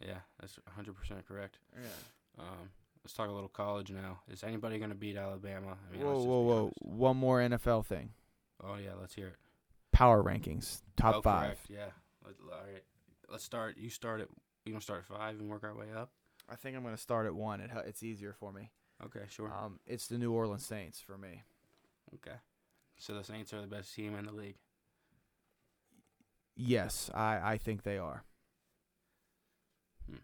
[0.00, 1.58] Yeah, that's 100 percent correct.
[1.74, 2.40] Yeah.
[2.40, 2.70] Um,
[3.04, 4.18] let's talk a little college now.
[4.28, 5.76] Is anybody gonna beat Alabama?
[5.88, 6.72] I mean, whoa, whoa, whoa.
[6.80, 8.10] One more NFL thing.
[8.64, 9.36] Oh yeah, let's hear it.
[9.92, 11.42] Power rankings, top Oh, five.
[11.44, 11.90] correct, Yeah.
[12.26, 12.82] Let, all right.
[13.30, 13.76] Let's start.
[13.78, 14.28] You start at.
[14.64, 16.10] You gonna start at five and work our way up?
[16.48, 17.60] I think I'm going to start at one.
[17.60, 18.72] It, it's easier for me.
[19.04, 19.52] Okay, sure.
[19.52, 21.42] Um, it's the New Orleans Saints for me.
[22.14, 22.36] okay.
[22.98, 24.56] So the Saints are the best team in the league.
[26.54, 28.24] Yes, I, I think they are.
[30.08, 30.18] Hmm.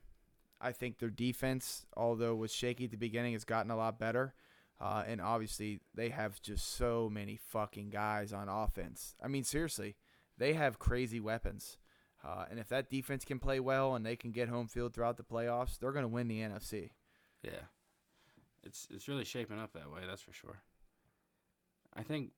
[0.60, 4.34] I think their defense, although was shaky at the beginning, has gotten a lot better.
[4.80, 9.16] Uh, and obviously, they have just so many fucking guys on offense.
[9.22, 9.96] I mean, seriously,
[10.36, 11.78] they have crazy weapons.
[12.24, 15.16] Uh, and if that defense can play well and they can get home field throughout
[15.16, 16.90] the playoffs, they're going to win the NFC.
[17.42, 17.66] Yeah.
[18.64, 20.00] It's it's really shaping up that way.
[20.06, 20.62] That's for sure.
[21.94, 22.32] I think.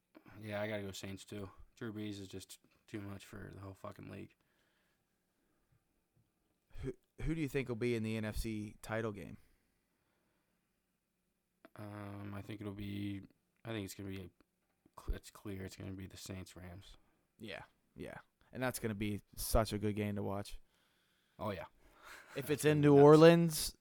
[0.45, 1.49] Yeah, I gotta go Saints too.
[1.79, 2.59] Drew Brees is just
[2.91, 4.31] too much for the whole fucking league.
[6.83, 6.93] Who,
[7.23, 9.37] who do you think will be in the NFC title game?
[11.79, 13.23] Um, I think it'll be.
[13.67, 14.19] I think it's gonna be.
[14.19, 15.65] A, it's clear.
[15.65, 16.97] It's gonna be the Saints Rams.
[17.39, 17.63] Yeah,
[17.97, 18.15] yeah.
[18.53, 20.59] And that's going to be such a good game to watch.
[21.39, 21.65] Oh yeah.
[22.37, 22.97] If It's in New.
[22.97, 23.75] Orleans,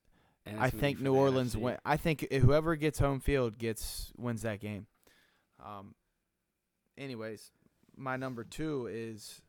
[0.57, 1.77] I think New Orleans win.
[1.85, 4.87] I think whoever gets home field gets wins that game.
[5.63, 5.95] Um.
[6.97, 7.51] Anyways,
[7.95, 9.41] my number two is.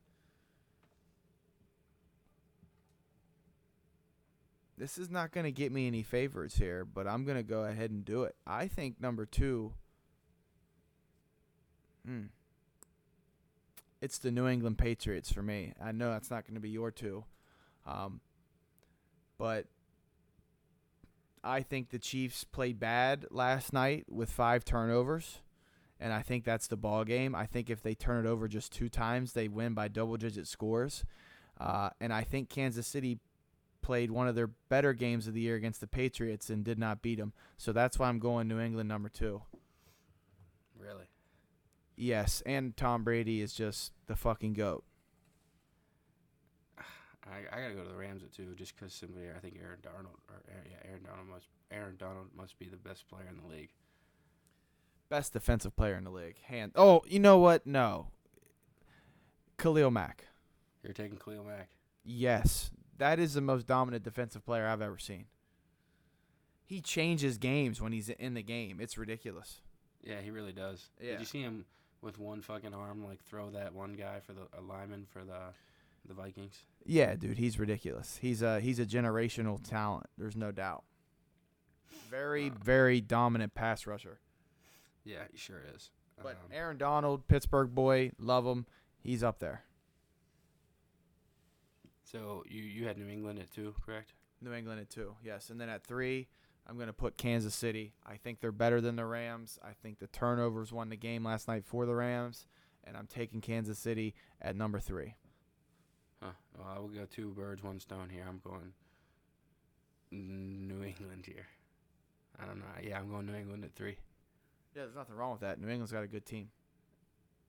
[4.77, 7.65] This is not going to get me any favors here, but I'm going to go
[7.65, 8.35] ahead and do it.
[8.47, 9.75] I think number two.
[12.07, 12.27] Hmm.
[14.01, 15.75] It's the New England Patriots for me.
[15.83, 17.25] I know that's not going to be your two.
[17.87, 18.23] Um,
[19.37, 19.67] but
[21.43, 25.39] I think the Chiefs played bad last night with five turnovers,
[25.99, 27.35] and I think that's the ball game.
[27.35, 30.47] I think if they turn it over just two times, they win by double digit
[30.47, 31.05] scores.
[31.59, 33.19] Uh, and I think Kansas City
[33.83, 37.03] played one of their better games of the year against the Patriots and did not
[37.03, 37.33] beat them.
[37.57, 39.43] So that's why I'm going New England number two.
[40.79, 41.07] Really.
[41.97, 44.85] Yes, and Tom Brady is just the fucking goat.
[47.31, 49.27] I, I gotta go to the Rams at two, just because somebody.
[49.35, 52.77] I think Aaron Darnold or uh, yeah Aaron Donald must Aaron Donald must be the
[52.77, 53.71] best player in the league.
[55.09, 56.39] Best defensive player in the league.
[56.43, 56.73] Hand.
[56.77, 57.67] Oh, you know what?
[57.67, 58.09] No.
[59.59, 60.27] Khalil Mack.
[60.83, 61.71] You're taking Khalil Mack.
[62.05, 65.27] Yes, that is the most dominant defensive player I've ever seen.
[66.65, 68.79] He changes games when he's in the game.
[68.81, 69.61] It's ridiculous.
[70.03, 70.89] Yeah, he really does.
[71.01, 71.13] Yeah.
[71.13, 71.65] Did you see him
[72.01, 75.53] with one fucking arm like throw that one guy for the a lineman for the
[76.11, 76.65] the Vikings?
[76.85, 78.19] Yeah, dude, he's ridiculous.
[78.21, 80.07] He's a he's a generational talent.
[80.19, 80.83] There's no doubt.
[82.11, 84.19] Very very dominant pass rusher.
[85.05, 85.91] Yeah, he sure is.
[86.23, 88.67] But Um, Aaron Donald, Pittsburgh boy, love him.
[89.03, 89.65] He's up there.
[92.05, 94.13] so you you had New England at two, correct?
[94.43, 95.51] New England at two, yes.
[95.51, 96.27] And then at three,
[96.67, 97.93] I'm going to put Kansas City.
[98.07, 99.59] I think they're better than the Rams.
[99.63, 102.47] I think the turnovers won the game last night for the Rams.
[102.85, 105.15] And I'm taking Kansas City at number three.
[106.67, 108.25] I will go two birds, one stone here.
[108.29, 108.73] I'm going
[110.11, 111.47] New England here.
[112.43, 112.65] I don't know.
[112.83, 113.97] Yeah, I'm going New England at three.
[114.75, 115.61] Yeah, there's nothing wrong with that.
[115.61, 116.49] New England's got a good team.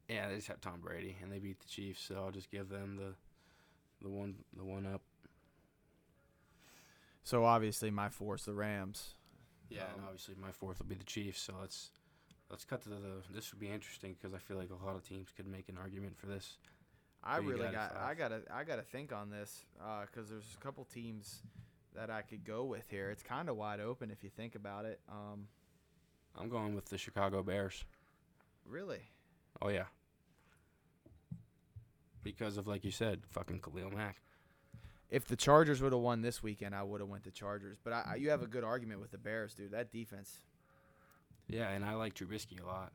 [0.09, 2.69] Yeah, they just have Tom Brady and they beat the Chiefs, so I'll just give
[2.69, 3.13] them the
[4.01, 5.01] the one the one up.
[7.23, 9.13] So obviously, my four's the Rams.
[9.69, 11.41] Yeah, and Um, obviously my fourth will be the Chiefs.
[11.41, 11.91] So let's
[12.49, 13.21] let's cut to the.
[13.33, 15.77] This would be interesting because I feel like a lot of teams could make an
[15.77, 16.57] argument for this.
[17.23, 17.97] I really got got.
[17.97, 18.41] I gotta.
[18.51, 19.65] I gotta think on this
[20.05, 21.41] because there's a couple teams
[21.95, 23.11] that I could go with here.
[23.11, 24.99] It's kind of wide open if you think about it.
[25.09, 25.47] Um,
[26.37, 27.83] I'm going with the Chicago Bears.
[28.65, 29.01] really.
[29.61, 29.85] Oh yeah.
[32.23, 34.21] Because of like you said, fucking Khalil Mack.
[35.09, 37.77] If the Chargers would have won this weekend, I would have went the Chargers.
[37.83, 39.71] But I, I, you have a good argument with the Bears, dude.
[39.71, 40.39] That defense.
[41.49, 42.93] Yeah, and I like Trubisky a lot.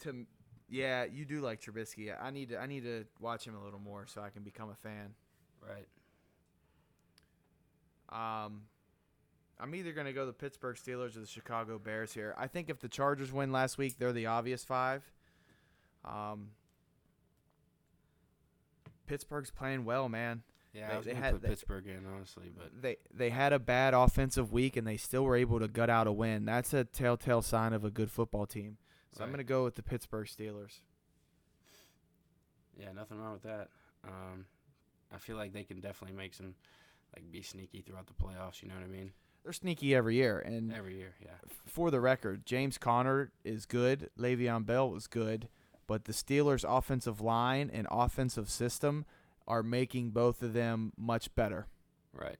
[0.00, 0.26] To,
[0.74, 2.12] yeah, you do like Trubisky.
[2.20, 2.58] I need to.
[2.58, 5.14] I need to watch him a little more so I can become a fan.
[5.62, 5.86] Right.
[8.46, 8.62] Um,
[9.58, 12.34] I'm either going to go the Pittsburgh Steelers or the Chicago Bears here.
[12.36, 15.02] I think if the Chargers win last week, they're the obvious five.
[16.04, 16.50] Um,
[19.06, 20.42] Pittsburgh's playing well, man.
[20.72, 23.52] Yeah, They- I was gonna had- put they- Pittsburgh in honestly, but They they had
[23.52, 26.44] a bad offensive week and they still were able to gut out a win.
[26.44, 28.78] That's a telltale sign of a good football team.
[29.16, 30.80] So I'm going to go with the Pittsburgh Steelers.
[32.78, 33.68] yeah, nothing wrong with that.
[34.04, 34.46] Um,
[35.14, 36.54] I feel like they can definitely make some,
[37.14, 38.62] like, be sneaky throughout the playoffs.
[38.62, 39.12] You know what I mean?
[39.44, 41.32] They're sneaky every year, and Every year, yeah.
[41.66, 44.10] for the record, James Conner is good.
[44.18, 45.48] Le'Veon Bell was good,
[45.86, 49.04] but the Steelers' offensive line and offensive system
[49.46, 51.66] are making both of them much better.
[52.12, 52.38] Right.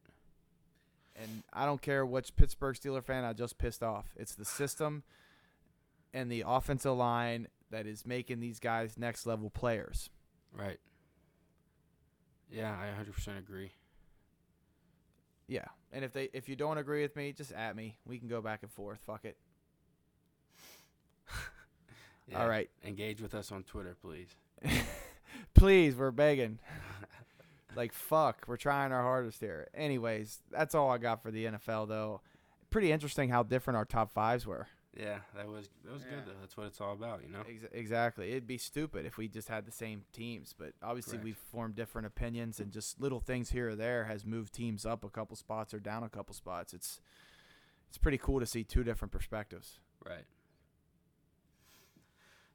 [1.15, 4.07] And I don't care which Pittsburgh Steeler fan I just pissed off.
[4.17, 5.05] It's the system
[6.15, 10.09] and the offensive line that is making these guys next level players.
[10.57, 10.79] Right.
[12.51, 13.73] Yeah, I 100% agree.
[15.49, 15.67] Yeah.
[15.93, 17.99] And if they if you don't agree with me, just at me.
[18.07, 19.01] We can go back and forth.
[19.05, 19.37] Fuck it.
[22.27, 22.41] Yeah.
[22.41, 22.71] All right.
[22.83, 24.29] Engage with us on Twitter, please.
[25.55, 26.59] Please, we're begging.
[27.77, 29.69] like fuck, we're trying our hardest here.
[29.75, 32.21] Anyways, that's all I got for the NFL though.
[32.71, 34.69] Pretty interesting how different our top fives were.
[34.97, 36.11] Yeah, that was that was Yeah.
[36.11, 36.41] good though.
[36.41, 37.41] That's what it's all about, you know.
[37.49, 38.31] Ex- exactly.
[38.31, 41.25] It'd be stupid if we just had the same teams, but obviously Correct.
[41.25, 45.03] we've formed different opinions and just little things here or there has moved teams up
[45.03, 46.73] a couple spots or down a couple spots.
[46.73, 47.01] It's
[47.89, 49.81] it's pretty cool to see two different perspectives.
[50.05, 50.25] Right.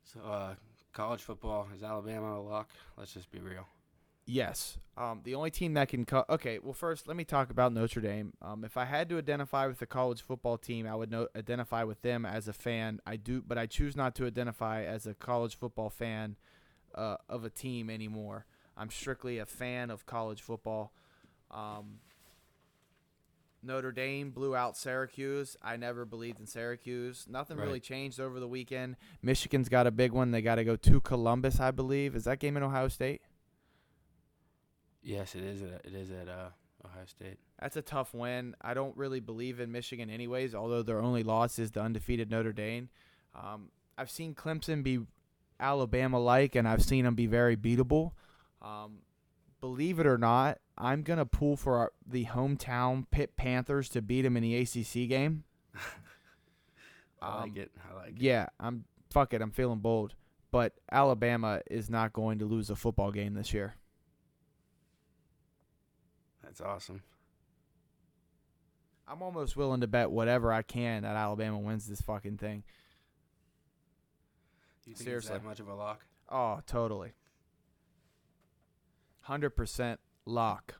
[0.03, 0.55] So, uh,
[0.93, 2.69] college football is Alabama a lock?
[2.97, 3.67] Let's just be real.
[4.29, 4.77] Yes.
[4.95, 6.05] Um, the only team that can.
[6.29, 6.59] Okay.
[6.59, 8.33] Well, first, let me talk about Notre Dame.
[8.41, 11.83] Um, if I had to identify with the college football team, I would no- identify
[11.83, 12.99] with them as a fan.
[13.07, 16.35] I do, but I choose not to identify as a college football fan
[16.93, 18.45] uh, of a team anymore.
[18.77, 20.93] I'm strictly a fan of college football.
[21.49, 21.99] Um,
[23.63, 25.57] Notre Dame blew out Syracuse.
[25.61, 27.25] I never believed in Syracuse.
[27.27, 28.95] Nothing really changed over the weekend.
[29.21, 30.31] Michigan's got a big one.
[30.31, 32.15] They got to go to Columbus, I believe.
[32.15, 33.21] Is that game in Ohio State?
[35.01, 35.61] Yes, it is.
[35.61, 36.49] At, it is at uh,
[36.85, 37.37] Ohio State.
[37.59, 38.55] That's a tough win.
[38.61, 40.53] I don't really believe in Michigan, anyways.
[40.53, 42.89] Although their only loss is the undefeated Notre Dame.
[43.35, 44.99] Um, I've seen Clemson be
[45.59, 48.11] Alabama-like, and I've seen them be very beatable.
[48.61, 48.99] Um,
[49.61, 54.21] believe it or not, I'm gonna pull for our, the hometown Pitt Panthers to beat
[54.21, 55.43] them in the ACC game.
[57.21, 57.71] I like Um, it.
[57.91, 58.21] I like it.
[58.21, 59.41] Yeah, I'm fuck it.
[59.41, 60.13] I'm feeling bold,
[60.51, 63.75] but Alabama is not going to lose a football game this year.
[66.49, 67.03] That's awesome.
[69.07, 72.63] I'm almost willing to bet whatever I can that Alabama wins this fucking thing.
[74.85, 75.35] You think Seriously.
[75.35, 76.05] it's that much of a lock?
[76.27, 77.11] Oh, totally.
[79.27, 80.73] 100% lock.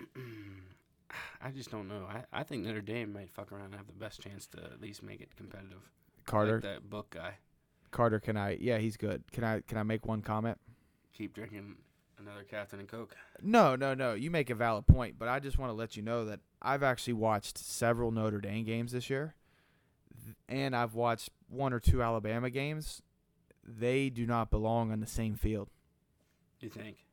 [1.42, 2.06] I just don't know.
[2.08, 4.80] I, I think Notre Dame might fuck around and have the best chance to at
[4.80, 5.90] least make it competitive.
[6.24, 7.34] Carter, Like that book guy.
[7.90, 8.56] Carter, can I?
[8.58, 9.22] Yeah, he's good.
[9.32, 9.60] Can I?
[9.60, 10.58] Can I make one comment?
[11.14, 11.76] Keep drinking
[12.18, 13.16] another Captain and Coke.
[13.42, 14.14] No, no, no.
[14.14, 16.82] You make a valid point, but I just want to let you know that I've
[16.82, 19.34] actually watched several Notre Dame games this year,
[20.48, 23.02] and I've watched one or two Alabama games.
[23.64, 25.68] They do not belong on the same field.
[26.60, 27.04] You think?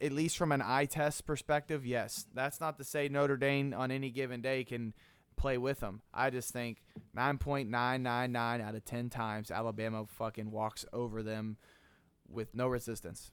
[0.00, 2.26] At least from an eye test perspective, yes.
[2.34, 4.94] That's not to say Notre Dame on any given day can
[5.36, 6.02] play with them.
[6.12, 6.82] I just think
[7.16, 11.56] 9.999 out of 10 times Alabama fucking walks over them
[12.30, 13.30] with no resistance.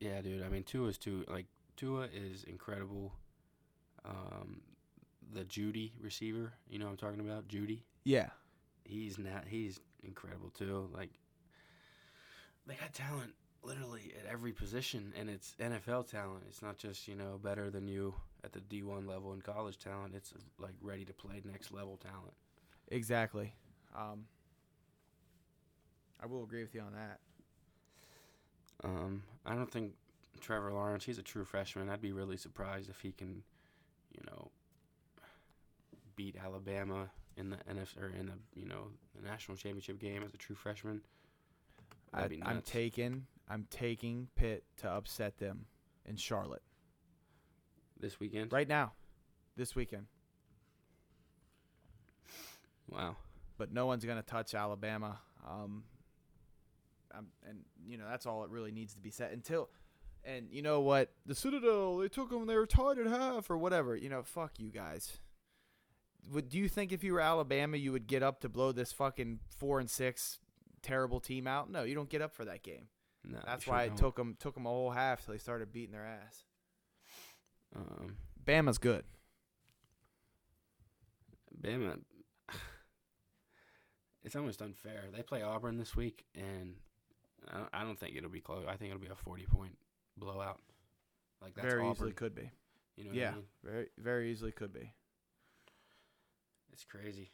[0.00, 0.42] Yeah, dude.
[0.42, 1.46] I mean, Tua is too like
[1.76, 3.12] Tua is incredible.
[4.04, 4.62] Um,
[5.32, 7.48] the Jeudy receiver, you know what I'm talking about?
[7.48, 7.84] Jeudy.
[8.04, 8.30] Yeah.
[8.84, 9.44] He's not.
[9.46, 10.88] He's incredible too.
[10.92, 11.10] Like
[12.66, 13.32] they got talent
[13.62, 16.44] literally at every position, and it's NFL talent.
[16.48, 20.14] It's not just you know better than you at the D1 level in college talent.
[20.16, 22.34] It's like ready to play next level talent.
[22.88, 23.54] Exactly.
[23.96, 24.24] Um,
[26.22, 27.18] I will agree with you on that.
[28.84, 29.92] Um, I don't think
[30.40, 31.04] Trevor Lawrence.
[31.04, 31.88] He's a true freshman.
[31.88, 33.42] I'd be really surprised if he can,
[34.12, 34.50] you know,
[36.16, 40.34] beat Alabama in the NF or in the you know the national championship game as
[40.34, 41.00] a true freshman.
[42.12, 45.66] I, I'm taking I'm taking Pitt to upset them
[46.06, 46.62] in Charlotte
[47.98, 48.52] this weekend.
[48.52, 48.92] right now,
[49.56, 50.06] this weekend.
[52.90, 53.16] Wow.
[53.56, 55.20] But no one's gonna touch Alabama.
[55.48, 55.84] Um,
[57.16, 59.68] um, and you know that's all it really needs to be said until.
[60.24, 61.10] And you know what?
[61.26, 62.46] The Citadel they took them.
[62.46, 63.96] They were tied at half or whatever.
[63.96, 65.18] You know, fuck you guys.
[66.30, 68.92] Would do you think if you were Alabama, you would get up to blow this
[68.92, 70.38] fucking four and six
[70.82, 71.70] terrible team out.
[71.70, 72.88] No, you don't get up for that game.
[73.24, 75.72] No, That's sure why it took them took them a whole half till they started
[75.72, 76.44] beating their ass.
[77.74, 79.04] Um, Bama's good.
[81.60, 81.98] Bama.
[84.24, 85.06] It's almost unfair.
[85.12, 86.76] They play Auburn this week, and
[87.72, 88.64] I don't, think it'll be close.
[88.68, 89.76] I think it'll be a forty-point
[90.16, 90.60] blowout.
[91.42, 91.92] Like that's Very Auburn.
[91.92, 92.50] easily could be.
[92.96, 93.44] You know what yeah, I mean?
[93.64, 94.92] very very easily could be.
[96.72, 97.30] It's crazy.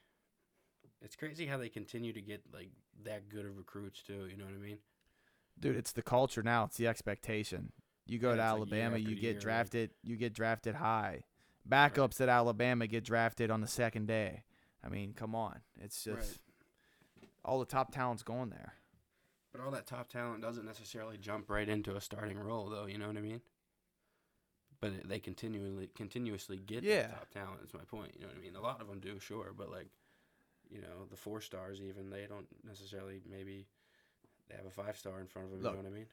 [1.02, 2.70] It's crazy how they continue to get like
[3.04, 4.26] that good of recruits too.
[4.30, 4.78] You know what I mean?
[5.60, 6.64] Dude, it's the culture now.
[6.64, 7.72] It's the expectation.
[8.06, 9.90] You go Yeah, to it's like Alabama, you get like- drafted.
[10.02, 11.24] You get drafted high.
[11.68, 14.44] Backups at Alabama get drafted on the second day.
[14.82, 15.60] I mean, come on.
[15.80, 16.40] It's just
[17.20, 17.30] Right.
[17.44, 18.74] all the top talent's going there.
[19.52, 22.86] But all that top talent doesn't necessarily jump right into a starting role, though.
[22.86, 23.40] You know what I mean?
[24.80, 27.08] But they continually, continuously get Yeah.
[27.08, 27.60] top talent.
[27.64, 28.12] Is my point.
[28.14, 28.54] You know what I mean?
[28.56, 29.88] A lot of them do, sure, but like,
[30.70, 33.66] you know, the four stars even they don't necessarily maybe
[34.48, 35.62] they have a five star in front of them.
[35.62, 35.72] Look.
[35.76, 36.06] you know what I mean?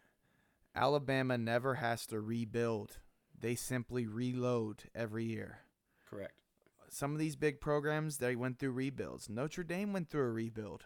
[0.74, 2.98] Alabama never has to rebuild.
[3.38, 5.60] They simply reload every year.
[6.10, 6.34] Correct.
[6.90, 9.30] Some of these big programs they went through rebuilds.
[9.30, 10.86] Notre Dame went through a rebuild.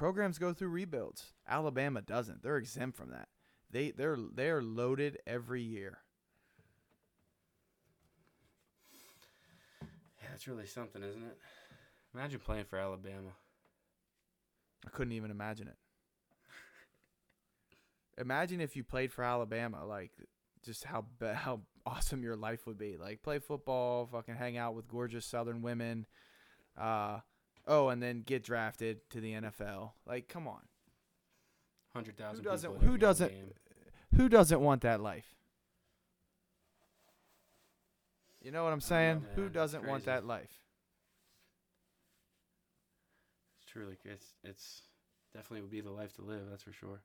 [0.00, 1.34] Programs go through rebuilds.
[1.46, 2.42] Alabama doesn't.
[2.42, 3.28] They're exempt from that.
[3.70, 5.98] They they're they're loaded every year.
[9.82, 11.36] Yeah, it's really something, isn't it?
[12.14, 13.28] Imagine playing for Alabama.
[14.86, 15.76] I couldn't even imagine it.
[18.18, 20.12] Imagine if you played for Alabama, like
[20.64, 22.96] just how how awesome your life would be.
[22.96, 26.06] Like play football, fucking hang out with gorgeous Southern women,
[26.80, 27.18] uh,
[27.70, 29.92] oh, and then get drafted to the NFL.
[30.06, 30.60] Like, come on,
[31.94, 32.44] Hundred thousand.
[32.44, 33.54] Who doesn't- who doesn't- game.
[34.16, 35.34] who doesn't want that life?
[38.42, 39.26] You know what I'm don't know, saying?
[39.34, 40.64] Who doesn't want that life?
[43.56, 44.82] It's truly, it's it's
[45.34, 46.48] definitely would be the life to live.
[46.50, 47.02] That's for sure.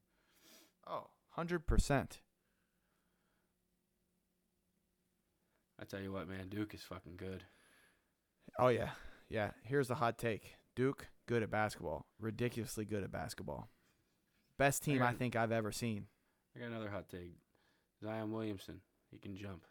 [0.87, 1.07] Oh,
[1.37, 2.19] 100%.
[5.79, 7.43] I tell you what, man, Duke is fucking good.
[8.57, 8.91] Oh yeah,
[9.29, 9.51] yeah.
[9.63, 13.69] Here's the hot take: Duke good at basketball, ridiculously good at basketball.
[14.57, 16.07] Best team I got- think I've ever seen.
[16.55, 17.35] I got another hot take.
[18.03, 19.65] Zion Williamson, he can jump.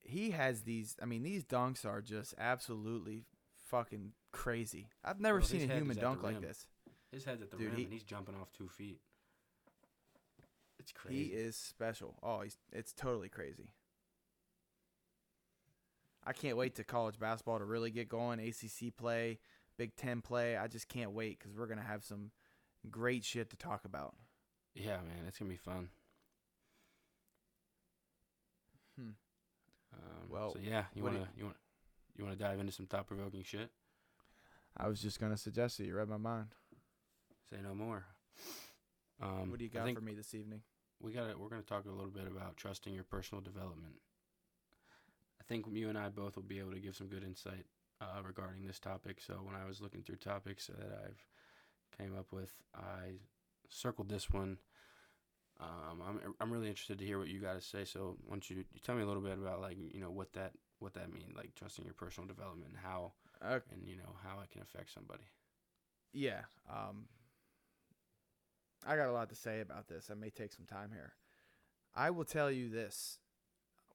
[0.00, 0.96] He has these.
[1.02, 3.24] I mean, these dunks are just absolutely
[3.68, 4.88] fucking crazy.
[5.04, 6.66] I've never Well, seen a human dunk like this.
[7.12, 9.00] His head's at the Dude, rim he- and he's jumping off two feet.
[10.78, 11.24] It's crazy.
[11.24, 12.18] He is special.
[12.22, 13.72] Oh, he's it's totally crazy.
[16.28, 18.38] I can't wait to college basketball to really get going.
[18.38, 19.38] ACC play,
[19.78, 20.58] Big Ten play.
[20.58, 22.32] I just can't wait because we're gonna have some
[22.90, 24.14] great shit to talk about.
[24.74, 25.88] yeah, man, it's gonna be fun.
[28.98, 29.10] Hmm.
[29.94, 31.56] Um, Well, so yeah, you wanna you want
[32.16, 33.70] you wanna dive into some thought provoking shit?
[34.76, 35.86] I was just gonna suggest it.
[35.86, 36.48] You read my mind.
[37.50, 38.04] Say no more.
[39.20, 40.60] Um, what do you got for me this evening?
[41.00, 43.94] we got we're going to talk a little bit about trusting your personal development.
[45.48, 47.64] I think you and I both will be able to give some good insight
[48.00, 49.20] uh, regarding this topic.
[49.20, 51.24] So when I was looking through topics that I've
[51.96, 53.20] came up with, I
[53.70, 54.58] circled this one.
[55.60, 57.84] Um, I'm I'm really interested to hear what you got to say.
[57.84, 60.32] So why don't you, you tell me a little bit about like you know what
[60.34, 64.16] that what that means, like trusting your personal development, and how Uh, and you know
[64.22, 65.24] how it can affect somebody.
[66.12, 66.42] yeah.
[66.70, 67.06] Um,
[68.86, 70.10] I got a lot to say about this.
[70.10, 71.14] I may take some time here.
[71.94, 73.18] I will tell you this: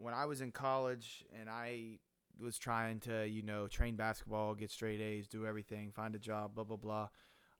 [0.03, 1.99] when I was in college and I
[2.39, 6.55] was trying to, you know, train basketball, get straight A's, do everything, find a job,
[6.55, 7.09] blah blah blah.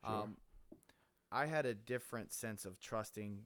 [0.05, 0.15] Sure.
[0.15, 0.37] Um,
[1.31, 3.45] I had a different sense of trusting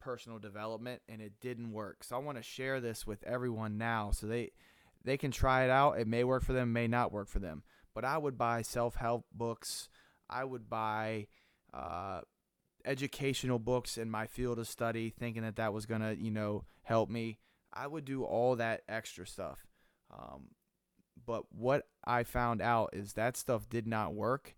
[0.00, 2.02] personal development, and it didn't work.
[2.02, 4.50] So I want to share this with everyone now, so they
[5.04, 5.98] they can try it out.
[6.00, 7.62] It may work for them, may not work for them.
[7.94, 9.88] But I would buy self help books.
[10.28, 11.28] I would buy
[11.72, 12.22] uh,
[12.84, 17.08] educational books in my field of study, thinking that that was gonna, you know, help
[17.08, 17.38] me.
[17.80, 19.66] I would do all that extra stuff.
[20.12, 20.48] Um,
[21.24, 24.54] but what I found out is that stuff did not work,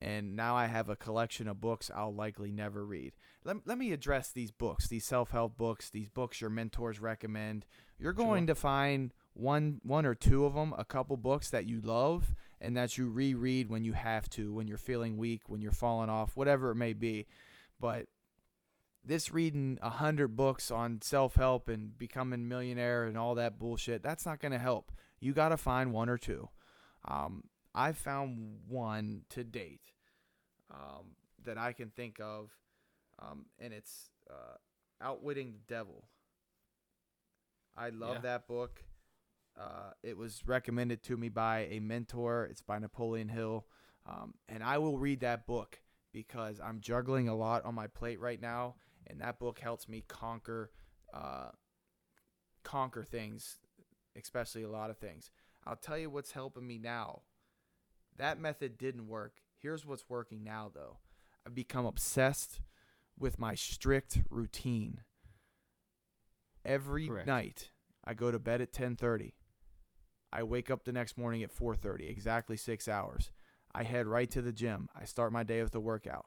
[0.00, 3.14] and now I have a collection of books I'll likely never read.
[3.44, 7.64] Let, let me address these books, these self help books, these books your mentors recommend.
[7.98, 11.80] You're going to find one one or two of them, a couple books that you
[11.80, 15.72] love and that you reread when you have to, when you're feeling weak, when you're
[15.72, 17.26] falling off, whatever it may be.
[17.80, 18.06] But
[19.06, 24.02] this reading a hundred books on self help and becoming millionaire and all that bullshit,
[24.02, 24.92] that's not going to help.
[25.20, 26.48] You got to find one or two.
[27.06, 27.44] Um,
[27.74, 29.92] I found one to date
[30.70, 32.50] um, that I can think of,
[33.20, 34.56] um, and it's uh,
[35.00, 36.04] Outwitting the Devil.
[37.76, 38.20] I love Yeah.
[38.22, 38.82] that book.
[39.58, 42.46] Uh, it was recommended to me by a mentor.
[42.50, 43.66] It's by Napoleon Hill.
[44.06, 45.80] Um, and I will read that book
[46.12, 48.76] because I'm juggling a lot on my plate right now,
[49.06, 50.70] and that book helps me conquer,
[51.12, 51.50] uh,
[52.62, 53.58] conquer things,
[54.16, 55.30] especially a lot of things.
[55.66, 57.22] I'll tell you what's helping me now.
[58.16, 59.40] That method didn't work.
[59.60, 60.98] Here's what's working now, though.
[61.46, 62.60] I've become obsessed
[63.18, 65.00] with my strict routine.
[66.64, 67.26] Every Correct.
[67.26, 67.70] night,
[68.04, 69.34] I go to bed at 10:30.
[70.32, 73.30] I wake up the next morning at 4:30, exactly 6 hours.
[73.72, 74.88] I head right to the gym.
[74.94, 76.26] I start my day with a workout.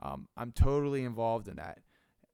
[0.00, 1.80] Um, I'm totally involved in that.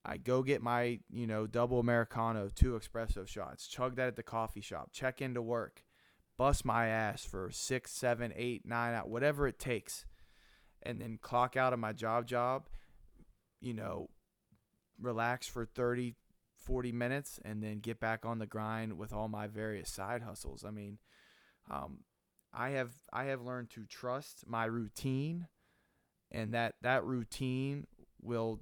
[0.05, 4.23] I go get my, you know, double americano, two espresso shots, chug that at the
[4.23, 5.85] coffee shop, check into work,
[6.37, 10.05] bust my ass for six, seven, eight, nine out, whatever it takes,
[10.83, 12.69] and then clock out of my job job,
[13.61, 14.09] you know,
[15.01, 16.17] relax for 30,
[16.59, 20.65] 40 minutes, and then get back on the grind with all my various side hustles.
[20.67, 20.99] I mean,
[21.71, 21.99] um,
[22.53, 25.47] I have I have learned to trust my routine,
[26.31, 27.87] and that that routine
[28.21, 28.61] will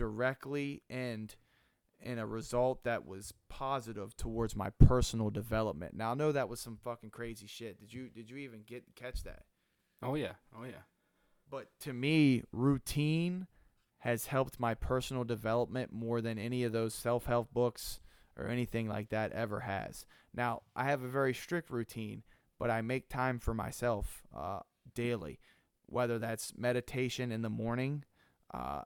[0.00, 1.36] directly end
[2.00, 5.94] in a result that was positive towards my personal development.
[5.94, 7.78] Now I know that was some fucking crazy shit.
[7.78, 9.42] Did you did you even get catch that?
[10.02, 10.32] Oh yeah.
[10.58, 10.84] Oh yeah.
[11.50, 13.46] But to me, routine
[13.98, 18.00] has helped my personal development more than any of those self help books
[18.38, 20.06] or anything like that ever has.
[20.32, 22.22] Now, I have a very strict routine,
[22.58, 24.60] but I make time for myself uh,
[24.94, 25.38] daily,
[25.84, 28.04] whether that's meditation in the morning
[28.54, 28.82] uh,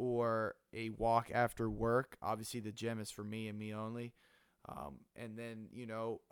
[0.00, 2.16] or a walk after work.
[2.22, 4.14] Obviously, the gym is for me and me only.
[4.66, 6.22] Um, and then, you know,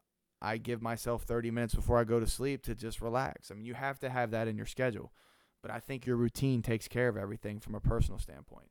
[0.40, 3.50] I give myself 30 minutes before I go to sleep to just relax.
[3.50, 5.12] I mean, you have to have that in your schedule.
[5.60, 8.68] But I think your routine takes care of everything from a personal standpoint.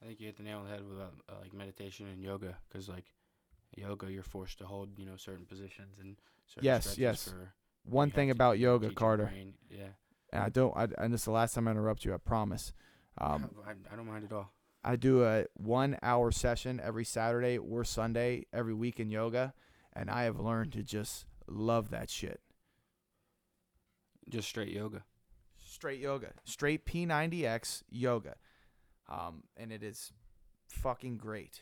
[0.00, 2.22] I think you hit the nail on the head with uh, uh, like meditation and
[2.22, 3.06] yoga, because like
[3.76, 7.34] yoga, you're forced to hold you know certain positions and certain Yes, stretches yes.
[7.84, 9.88] One thing about yoga, Carter, brain- Yeah.
[10.32, 12.72] and I don't, I, and this is the last time I interrupt you, I promise.
[13.18, 14.52] Um, I, I don't mind at all.
[14.84, 19.52] I do a one hour session every Saturday or Sunday every week in yoga,
[19.92, 22.40] and I have learned to just love that shit.
[24.28, 25.04] Just straight yoga.
[25.68, 28.36] Straight yoga, straight P90X yoga,
[29.10, 30.12] um, and it is
[30.68, 31.60] fucking great.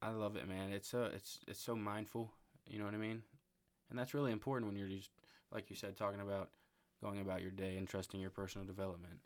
[0.00, 0.70] I love it, man.
[0.70, 2.32] It's so it's it's so mindful.
[2.66, 3.22] You know what I mean?
[3.90, 5.10] And that's really important when you're just
[5.52, 6.50] like you said, talking about
[7.06, 9.20] going about your day and trusting your personal development.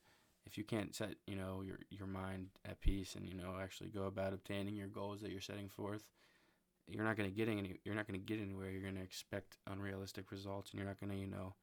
[0.46, 3.90] If you can't set, you know, your your mind at peace and you know actually
[3.90, 6.04] go about obtaining your goals that you're setting forth,
[6.88, 7.78] you're not going to get any.
[7.84, 8.70] You're not going to get anywhere.
[8.70, 11.54] You're going to expect unrealistic results, and you're not going to, you know,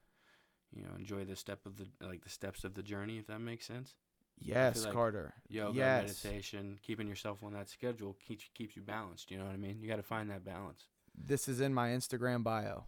[0.72, 3.18] you know, enjoy the step of the like the steps of the journey.
[3.18, 3.96] If that makes sense.
[4.40, 5.34] Yes, like Carter.
[5.50, 6.24] yoga, yes.
[6.24, 9.32] meditation, keeping yourself on that schedule keeps keeps you balanced.
[9.32, 9.80] You know what I mean?
[9.82, 10.84] You got to find that balance.
[11.16, 12.86] This is in my Instagram bio.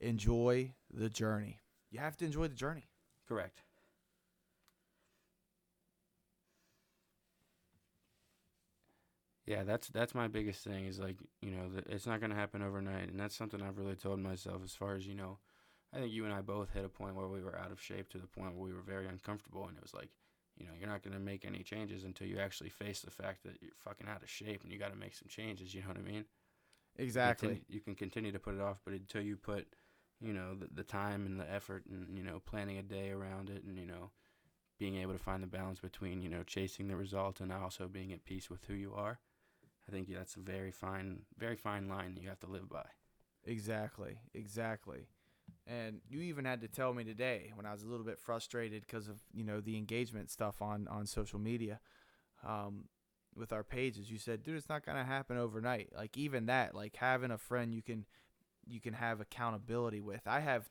[0.00, 1.60] Enjoy the journey.
[1.94, 2.88] You have to enjoy the journey.
[3.28, 3.62] Correct.
[9.46, 12.62] Yeah, that's that's my biggest thing is like you know that it's not gonna happen
[12.62, 15.38] overnight, and that's something I've really told myself as far as you know.
[15.92, 18.08] I think you and I both hit a point where we were out of shape
[18.10, 20.10] to the point where we were very uncomfortable, and it was like,
[20.56, 23.60] you know, you're not gonna make any changes until you actually face the fact that
[23.62, 25.74] you're fucking out of shape and you got to make some changes.
[25.74, 26.24] You know what I mean?
[26.96, 27.48] Exactly.
[27.48, 29.66] Continue- you can continue to put it off, but until you put,
[30.24, 33.50] you know, the, the time and the effort and, you know, planning a day around
[33.50, 34.10] it and, you know,
[34.78, 38.12] being able to find the balance between, you know, chasing the result and also being
[38.12, 39.20] at peace with who you are,
[39.88, 42.86] I think that's a very fine, very fine line you have to live by.
[43.46, 44.18] Exactly.
[44.34, 45.06] Exactly.
[45.66, 48.82] And you even had to tell me today when I was a little bit frustrated
[48.86, 51.80] because of you know the engagement stuff on on social media,
[52.46, 52.86] um,
[53.36, 54.10] with our pages.
[54.10, 55.90] You said, dude, it's not gonna happen overnight.
[55.96, 58.06] Like even that, like having a friend you can
[58.66, 60.22] you can have accountability with.
[60.26, 60.70] I have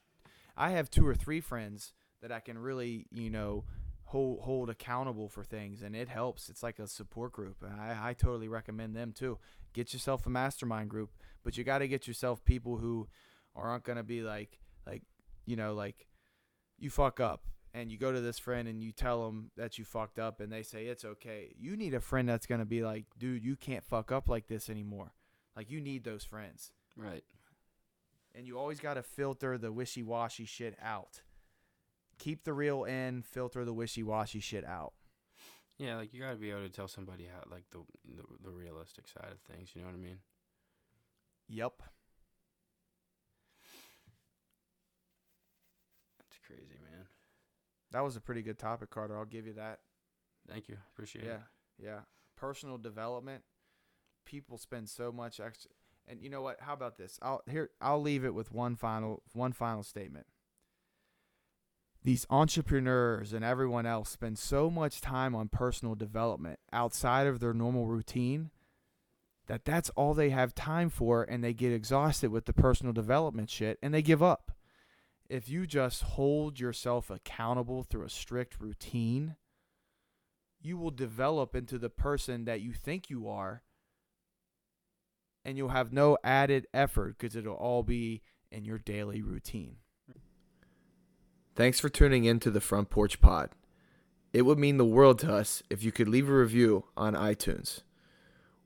[0.56, 3.66] I have two or three friends that I can really you know
[4.06, 6.50] hold hold accountable for things, and it helps.
[6.50, 9.39] It's like a support group, and I I totally recommend them too.
[9.74, 11.12] Get yourself a mastermind group,
[11.44, 13.08] but you got to get yourself people who
[13.56, 15.04] aren't gonna be like like
[15.46, 16.08] you know like
[16.80, 19.86] you fuck up and you go to this friend and you tell them that you
[19.86, 23.06] fucked up and they say it's okay you need a friend that's gonna be like
[23.20, 25.14] dude you can't fuck up like this anymore
[25.56, 27.24] like you need those friends Right.
[28.36, 31.22] And you always got to filter the wishy-washy shit out
[32.18, 34.94] keep the real in filter the wishy-washy shit out
[35.78, 38.52] Yeah, like you got to be able to tell somebody how, like, the, the the
[38.52, 39.72] realistic side of things.
[39.74, 40.20] You know what I mean?
[41.50, 41.82] yep
[46.28, 47.06] It's crazy, man.
[47.92, 49.80] that was a pretty good topic carter i'll give you that
[50.48, 50.78] Thank you.
[50.94, 51.40] Appreciate yeah it.
[51.80, 52.00] yeah Yeah.
[52.36, 53.44] personal development
[54.26, 55.72] people spend so much extra
[56.08, 56.58] and you know what?
[56.62, 57.20] How about this?
[57.22, 60.28] I'll here i'll leave it with one final one final statement.
[62.04, 67.54] These entrepreneurs and everyone else spend so much time on personal development outside of their
[67.54, 68.51] normal routine
[69.47, 73.49] that that's all they have time for and they get exhausted with the personal development
[73.49, 74.51] shit and they give up.
[75.30, 79.36] If you just hold yourself accountable through a strict routine,
[80.62, 83.64] you will develop into the person that you think you are
[85.46, 88.22] and you'll have no added effort because it'll all be
[88.52, 89.78] in your daily routine.
[91.56, 93.52] Thanks for tuning in to the Front Porch Pod.
[94.32, 97.82] It would mean the world to us if you could leave a review on iTunes.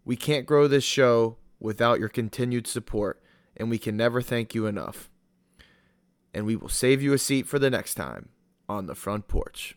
[0.05, 3.21] We can't grow this show without your continued support,
[3.57, 5.09] and we can never thank you enough.
[6.33, 8.29] And we will save you a seat for the next time
[8.69, 9.75] on the front porch.